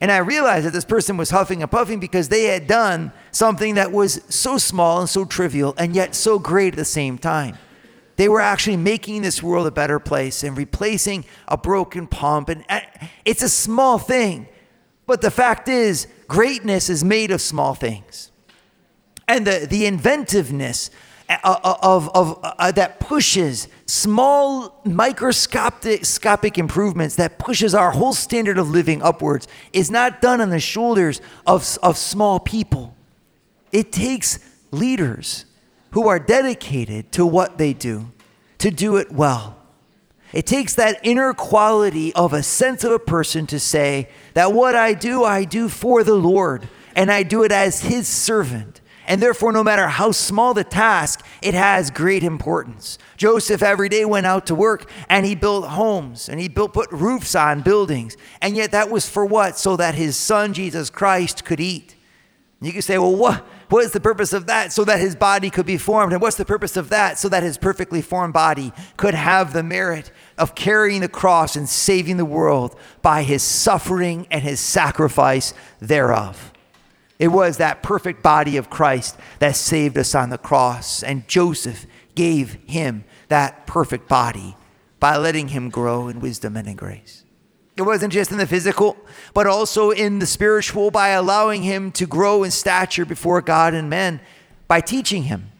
And 0.00 0.12
I 0.12 0.18
realized 0.18 0.66
that 0.66 0.72
this 0.72 0.84
person 0.84 1.16
was 1.16 1.30
huffing 1.30 1.62
and 1.62 1.70
puffing 1.70 2.00
because 2.00 2.28
they 2.28 2.44
had 2.44 2.66
done 2.66 3.12
something 3.30 3.76
that 3.76 3.92
was 3.92 4.20
so 4.28 4.58
small 4.58 5.00
and 5.00 5.08
so 5.08 5.24
trivial 5.24 5.74
and 5.78 5.94
yet 5.94 6.14
so 6.14 6.38
great 6.38 6.74
at 6.74 6.76
the 6.76 6.84
same 6.84 7.16
time. 7.16 7.56
They 8.18 8.28
were 8.28 8.40
actually 8.40 8.76
making 8.76 9.22
this 9.22 9.44
world 9.44 9.68
a 9.68 9.70
better 9.70 10.00
place 10.00 10.42
and 10.42 10.58
replacing 10.58 11.24
a 11.46 11.56
broken 11.56 12.08
pump. 12.08 12.48
And 12.48 12.64
it's 13.24 13.42
a 13.42 13.48
small 13.48 13.96
thing, 13.96 14.48
but 15.06 15.20
the 15.20 15.30
fact 15.30 15.68
is, 15.68 16.08
greatness 16.26 16.90
is 16.90 17.04
made 17.04 17.30
of 17.30 17.40
small 17.40 17.74
things. 17.74 18.32
And 19.28 19.46
the, 19.46 19.68
the 19.70 19.86
inventiveness 19.86 20.90
uh, 21.28 21.36
uh, 21.44 21.76
of, 21.80 22.08
of, 22.12 22.40
uh, 22.42 22.72
that 22.72 22.98
pushes 22.98 23.68
small 23.86 24.80
microscopic 24.84 26.58
improvements 26.58 27.14
that 27.16 27.38
pushes 27.38 27.72
our 27.72 27.92
whole 27.92 28.14
standard 28.14 28.58
of 28.58 28.68
living 28.68 29.00
upwards 29.00 29.46
is 29.72 29.92
not 29.92 30.20
done 30.20 30.40
on 30.40 30.50
the 30.50 30.58
shoulders 30.58 31.20
of, 31.46 31.78
of 31.84 31.96
small 31.96 32.40
people. 32.40 32.96
It 33.70 33.92
takes 33.92 34.40
leaders 34.72 35.44
who 35.90 36.08
are 36.08 36.18
dedicated 36.18 37.10
to 37.12 37.26
what 37.26 37.58
they 37.58 37.72
do 37.72 38.12
to 38.58 38.70
do 38.70 38.96
it 38.96 39.12
well. 39.12 39.56
It 40.32 40.46
takes 40.46 40.74
that 40.74 41.00
inner 41.02 41.32
quality 41.32 42.14
of 42.14 42.32
a 42.32 42.42
sense 42.42 42.84
of 42.84 42.92
a 42.92 42.98
person 42.98 43.46
to 43.46 43.58
say 43.58 44.08
that 44.34 44.52
what 44.52 44.74
I 44.76 44.92
do, 44.92 45.24
I 45.24 45.44
do 45.44 45.68
for 45.68 46.04
the 46.04 46.14
Lord, 46.14 46.68
and 46.94 47.10
I 47.10 47.22
do 47.22 47.44
it 47.44 47.52
as 47.52 47.80
His 47.80 48.06
servant. 48.06 48.80
And 49.06 49.22
therefore, 49.22 49.52
no 49.52 49.64
matter 49.64 49.86
how 49.86 50.12
small 50.12 50.52
the 50.52 50.64
task, 50.64 51.24
it 51.40 51.54
has 51.54 51.90
great 51.90 52.22
importance. 52.22 52.98
Joseph 53.16 53.62
every 53.62 53.88
day 53.88 54.04
went 54.04 54.26
out 54.26 54.44
to 54.48 54.54
work 54.54 54.90
and 55.08 55.24
he 55.24 55.34
built 55.34 55.66
homes 55.66 56.28
and 56.28 56.38
he 56.38 56.46
built, 56.46 56.74
put 56.74 56.92
roofs 56.92 57.34
on 57.34 57.62
buildings. 57.62 58.18
And 58.42 58.54
yet, 58.54 58.72
that 58.72 58.90
was 58.90 59.08
for 59.08 59.24
what? 59.24 59.56
So 59.56 59.76
that 59.76 59.94
his 59.94 60.14
son, 60.14 60.52
Jesus 60.52 60.90
Christ, 60.90 61.46
could 61.46 61.58
eat. 61.58 61.96
You 62.60 62.70
can 62.70 62.82
say, 62.82 62.98
well, 62.98 63.16
what? 63.16 63.46
What 63.68 63.84
is 63.84 63.92
the 63.92 64.00
purpose 64.00 64.32
of 64.32 64.46
that? 64.46 64.72
So 64.72 64.84
that 64.84 65.00
his 65.00 65.14
body 65.14 65.50
could 65.50 65.66
be 65.66 65.76
formed. 65.76 66.12
And 66.12 66.22
what's 66.22 66.36
the 66.36 66.44
purpose 66.44 66.76
of 66.76 66.88
that? 66.88 67.18
So 67.18 67.28
that 67.28 67.42
his 67.42 67.58
perfectly 67.58 68.00
formed 68.00 68.32
body 68.32 68.72
could 68.96 69.14
have 69.14 69.52
the 69.52 69.62
merit 69.62 70.10
of 70.38 70.54
carrying 70.54 71.00
the 71.02 71.08
cross 71.08 71.54
and 71.54 71.68
saving 71.68 72.16
the 72.16 72.24
world 72.24 72.78
by 73.02 73.22
his 73.22 73.42
suffering 73.42 74.26
and 74.30 74.42
his 74.42 74.60
sacrifice 74.60 75.52
thereof. 75.80 76.52
It 77.18 77.28
was 77.28 77.56
that 77.56 77.82
perfect 77.82 78.22
body 78.22 78.56
of 78.56 78.70
Christ 78.70 79.18
that 79.40 79.56
saved 79.56 79.98
us 79.98 80.14
on 80.14 80.30
the 80.30 80.38
cross. 80.38 81.02
And 81.02 81.28
Joseph 81.28 81.84
gave 82.14 82.54
him 82.66 83.04
that 83.28 83.66
perfect 83.66 84.08
body 84.08 84.56
by 85.00 85.16
letting 85.16 85.48
him 85.48 85.68
grow 85.68 86.08
in 86.08 86.20
wisdom 86.20 86.56
and 86.56 86.66
in 86.66 86.76
grace. 86.76 87.24
It 87.78 87.82
wasn't 87.82 88.12
just 88.12 88.32
in 88.32 88.38
the 88.38 88.46
physical, 88.46 88.96
but 89.34 89.46
also 89.46 89.90
in 89.90 90.18
the 90.18 90.26
spiritual 90.26 90.90
by 90.90 91.08
allowing 91.10 91.62
him 91.62 91.92
to 91.92 92.06
grow 92.06 92.42
in 92.42 92.50
stature 92.50 93.04
before 93.04 93.40
God 93.40 93.74
and 93.74 93.88
men 93.88 94.20
by 94.66 94.80
teaching 94.80 95.24
him. 95.24 95.50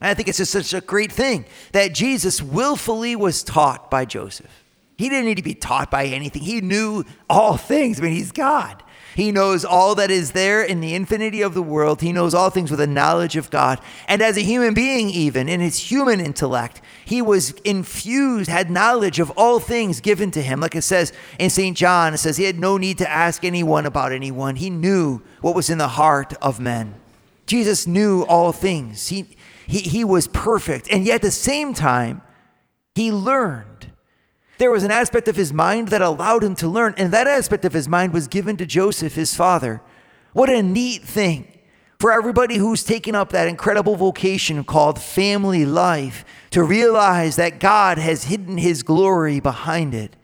And 0.00 0.10
I 0.10 0.14
think 0.14 0.28
it's 0.28 0.38
just 0.38 0.52
such 0.52 0.74
a 0.74 0.80
great 0.80 1.12
thing 1.12 1.44
that 1.72 1.94
Jesus 1.94 2.42
willfully 2.42 3.14
was 3.14 3.44
taught 3.44 3.90
by 3.90 4.04
Joseph. 4.04 4.64
He 4.98 5.08
didn't 5.08 5.26
need 5.26 5.36
to 5.36 5.42
be 5.42 5.54
taught 5.54 5.90
by 5.90 6.06
anything, 6.06 6.42
he 6.42 6.60
knew 6.60 7.04
all 7.30 7.56
things. 7.56 8.00
I 8.00 8.02
mean, 8.02 8.12
he's 8.12 8.32
God. 8.32 8.82
He 9.14 9.32
knows 9.32 9.64
all 9.64 9.94
that 9.96 10.10
is 10.10 10.32
there 10.32 10.62
in 10.62 10.80
the 10.80 10.94
infinity 10.94 11.42
of 11.42 11.54
the 11.54 11.62
world. 11.62 12.00
He 12.00 12.12
knows 12.12 12.34
all 12.34 12.50
things 12.50 12.70
with 12.70 12.80
a 12.80 12.86
knowledge 12.86 13.36
of 13.36 13.50
God. 13.50 13.80
And 14.08 14.22
as 14.22 14.36
a 14.36 14.42
human 14.42 14.74
being, 14.74 15.10
even 15.10 15.48
in 15.48 15.60
his 15.60 15.78
human 15.78 16.20
intellect, 16.20 16.80
he 17.04 17.20
was 17.20 17.50
infused, 17.64 18.48
had 18.48 18.70
knowledge 18.70 19.20
of 19.20 19.30
all 19.32 19.60
things 19.60 20.00
given 20.00 20.30
to 20.32 20.42
him. 20.42 20.60
Like 20.60 20.74
it 20.74 20.82
says 20.82 21.12
in 21.38 21.50
St. 21.50 21.76
John, 21.76 22.14
it 22.14 22.18
says 22.18 22.36
he 22.36 22.44
had 22.44 22.58
no 22.58 22.78
need 22.78 22.98
to 22.98 23.10
ask 23.10 23.44
anyone 23.44 23.86
about 23.86 24.12
anyone. 24.12 24.56
He 24.56 24.70
knew 24.70 25.20
what 25.40 25.54
was 25.54 25.68
in 25.68 25.78
the 25.78 25.88
heart 25.88 26.34
of 26.40 26.60
men. 26.60 26.94
Jesus 27.46 27.86
knew 27.86 28.22
all 28.22 28.52
things. 28.52 29.08
He, 29.08 29.26
he, 29.66 29.80
he 29.80 30.04
was 30.04 30.26
perfect. 30.28 30.88
And 30.90 31.04
yet 31.04 31.16
at 31.16 31.22
the 31.22 31.30
same 31.30 31.74
time, 31.74 32.22
he 32.94 33.12
learned 33.12 33.71
there 34.62 34.70
was 34.70 34.84
an 34.84 34.92
aspect 34.92 35.26
of 35.26 35.34
his 35.34 35.52
mind 35.52 35.88
that 35.88 36.00
allowed 36.00 36.44
him 36.44 36.54
to 36.54 36.68
learn, 36.68 36.94
and 36.96 37.12
that 37.12 37.26
aspect 37.26 37.64
of 37.64 37.72
his 37.72 37.88
mind 37.88 38.12
was 38.12 38.28
given 38.28 38.56
to 38.56 38.64
Joseph, 38.64 39.16
his 39.16 39.34
father. 39.34 39.82
What 40.34 40.48
a 40.48 40.62
neat 40.62 41.02
thing 41.02 41.58
for 41.98 42.12
everybody 42.12 42.58
who's 42.58 42.84
taken 42.84 43.16
up 43.16 43.30
that 43.30 43.48
incredible 43.48 43.96
vocation 43.96 44.62
called 44.62 45.02
family 45.02 45.66
life 45.66 46.24
to 46.50 46.62
realize 46.62 47.34
that 47.34 47.58
God 47.58 47.98
has 47.98 48.22
hidden 48.22 48.56
his 48.56 48.84
glory 48.84 49.40
behind 49.40 49.94
it 49.94 50.14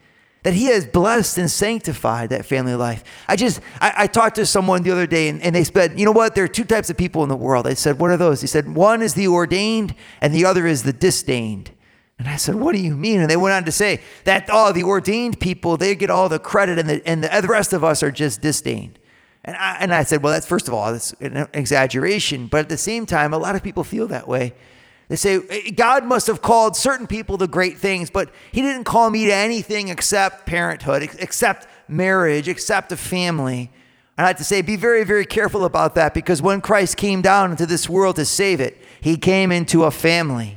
that 0.44 0.54
he 0.54 0.66
has 0.66 0.86
blessed 0.86 1.36
and 1.36 1.50
sanctified 1.50 2.30
that 2.30 2.46
family 2.46 2.76
life. 2.76 3.02
I 3.26 3.34
just, 3.34 3.60
I, 3.80 3.92
I, 3.96 4.06
talked 4.06 4.36
to 4.36 4.46
someone 4.46 4.82
the 4.82 4.92
other 4.92 5.06
day 5.06 5.28
and, 5.28 5.42
and 5.42 5.52
they 5.52 5.64
said, 5.64 5.98
you 5.98 6.06
know 6.06 6.12
what? 6.12 6.36
There 6.36 6.44
are 6.44 6.48
two 6.48 6.64
types 6.64 6.88
of 6.88 6.96
people 6.96 7.24
in 7.24 7.28
the 7.28 7.36
world. 7.36 7.66
I 7.66 7.74
said, 7.74 7.98
what 7.98 8.12
are 8.12 8.16
those? 8.16 8.40
He 8.40 8.46
said, 8.46 8.72
one 8.72 9.02
is 9.02 9.14
the 9.14 9.26
ordained 9.26 9.96
and 10.20 10.32
the 10.32 10.44
other 10.44 10.66
is 10.66 10.84
the 10.84 10.92
disdained. 10.92 11.72
And 12.18 12.26
I 12.26 12.36
said, 12.36 12.56
What 12.56 12.74
do 12.74 12.80
you 12.80 12.96
mean? 12.96 13.20
And 13.20 13.30
they 13.30 13.36
went 13.36 13.54
on 13.54 13.64
to 13.64 13.72
say 13.72 14.00
that, 14.24 14.48
oh, 14.50 14.72
the 14.72 14.82
ordained 14.82 15.38
people, 15.40 15.76
they 15.76 15.94
get 15.94 16.10
all 16.10 16.28
the 16.28 16.38
credit 16.38 16.78
and 16.78 16.88
the, 16.88 17.06
and 17.06 17.22
the, 17.22 17.40
the 17.40 17.48
rest 17.48 17.72
of 17.72 17.84
us 17.84 18.02
are 18.02 18.10
just 18.10 18.40
disdained. 18.40 18.98
And 19.44 19.56
I, 19.56 19.76
and 19.80 19.94
I 19.94 20.02
said, 20.02 20.22
Well, 20.22 20.32
that's 20.32 20.46
first 20.46 20.68
of 20.68 20.74
all, 20.74 20.92
that's 20.92 21.12
an 21.20 21.48
exaggeration. 21.54 22.48
But 22.48 22.60
at 22.60 22.68
the 22.68 22.76
same 22.76 23.06
time, 23.06 23.32
a 23.32 23.38
lot 23.38 23.54
of 23.54 23.62
people 23.62 23.84
feel 23.84 24.08
that 24.08 24.26
way. 24.26 24.54
They 25.08 25.16
say, 25.16 25.40
eh, 25.48 25.70
God 25.70 26.04
must 26.04 26.26
have 26.26 26.42
called 26.42 26.76
certain 26.76 27.06
people 27.06 27.38
to 27.38 27.46
great 27.46 27.78
things, 27.78 28.10
but 28.10 28.30
He 28.52 28.60
didn't 28.62 28.84
call 28.84 29.10
me 29.10 29.26
to 29.26 29.34
anything 29.34 29.88
except 29.88 30.44
parenthood, 30.44 31.02
except 31.18 31.66
marriage, 31.88 32.48
except 32.48 32.92
a 32.92 32.96
family. 32.96 33.70
And 34.18 34.24
I 34.24 34.28
have 34.28 34.36
to 34.38 34.44
say, 34.44 34.60
be 34.60 34.76
very, 34.76 35.04
very 35.04 35.24
careful 35.24 35.64
about 35.64 35.94
that 35.94 36.12
because 36.12 36.42
when 36.42 36.60
Christ 36.60 36.96
came 36.96 37.22
down 37.22 37.52
into 37.52 37.64
this 37.64 37.88
world 37.88 38.16
to 38.16 38.24
save 38.24 38.60
it, 38.60 38.76
He 39.00 39.16
came 39.16 39.50
into 39.52 39.84
a 39.84 39.90
family. 39.90 40.56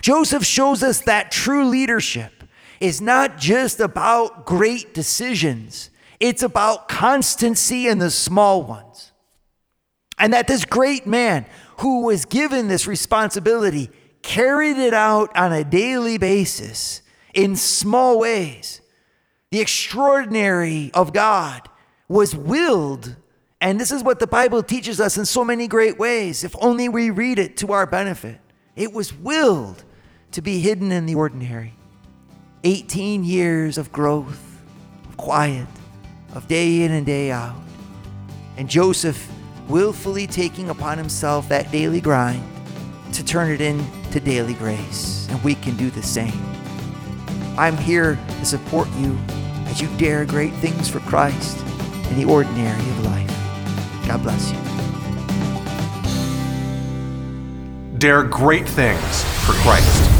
Joseph 0.00 0.44
shows 0.44 0.82
us 0.82 1.00
that 1.02 1.30
true 1.30 1.66
leadership 1.66 2.44
is 2.80 3.00
not 3.00 3.38
just 3.38 3.80
about 3.80 4.46
great 4.46 4.94
decisions, 4.94 5.90
it's 6.18 6.42
about 6.42 6.88
constancy 6.88 7.86
in 7.86 7.98
the 7.98 8.10
small 8.10 8.62
ones. 8.62 9.12
And 10.18 10.32
that 10.34 10.46
this 10.46 10.64
great 10.64 11.06
man 11.06 11.46
who 11.78 12.04
was 12.04 12.26
given 12.26 12.68
this 12.68 12.86
responsibility 12.86 13.90
carried 14.22 14.76
it 14.76 14.92
out 14.92 15.34
on 15.34 15.52
a 15.52 15.64
daily 15.64 16.18
basis 16.18 17.00
in 17.32 17.56
small 17.56 18.18
ways. 18.18 18.82
The 19.50 19.60
extraordinary 19.60 20.90
of 20.92 21.12
God 21.12 21.68
was 22.06 22.36
willed. 22.36 23.16
And 23.62 23.80
this 23.80 23.90
is 23.90 24.02
what 24.02 24.18
the 24.18 24.26
Bible 24.26 24.62
teaches 24.62 25.00
us 25.00 25.16
in 25.16 25.24
so 25.24 25.44
many 25.44 25.68
great 25.68 25.98
ways, 25.98 26.44
if 26.44 26.54
only 26.60 26.88
we 26.88 27.10
read 27.10 27.38
it 27.38 27.56
to 27.58 27.72
our 27.72 27.86
benefit. 27.86 28.40
It 28.76 28.92
was 28.92 29.14
willed 29.14 29.84
to 30.32 30.42
be 30.42 30.60
hidden 30.60 30.92
in 30.92 31.06
the 31.06 31.14
ordinary. 31.14 31.74
18 32.64 33.24
years 33.24 33.78
of 33.78 33.90
growth, 33.90 34.60
of 35.08 35.16
quiet, 35.16 35.66
of 36.34 36.46
day 36.46 36.82
in 36.82 36.92
and 36.92 37.06
day 37.06 37.30
out. 37.30 37.56
And 38.56 38.68
Joseph 38.68 39.30
willfully 39.68 40.26
taking 40.26 40.68
upon 40.70 40.98
himself 40.98 41.48
that 41.48 41.70
daily 41.72 42.00
grind 42.00 42.42
to 43.12 43.24
turn 43.24 43.50
it 43.50 43.60
into 43.60 44.20
daily 44.20 44.54
grace. 44.54 45.26
And 45.30 45.42
we 45.42 45.54
can 45.54 45.76
do 45.76 45.90
the 45.90 46.02
same. 46.02 46.32
I'm 47.56 47.76
here 47.76 48.18
to 48.28 48.44
support 48.44 48.88
you 48.96 49.18
as 49.66 49.80
you 49.80 49.88
dare 49.96 50.24
great 50.24 50.52
things 50.54 50.88
for 50.88 51.00
Christ 51.00 51.58
in 52.10 52.18
the 52.18 52.24
ordinary 52.24 52.80
of 52.80 53.04
life. 53.04 54.06
God 54.06 54.22
bless 54.22 54.50
you. 54.50 54.58
Dare 57.98 58.22
great 58.24 58.68
things 58.68 59.24
for 59.44 59.52
Christ. 59.62 60.19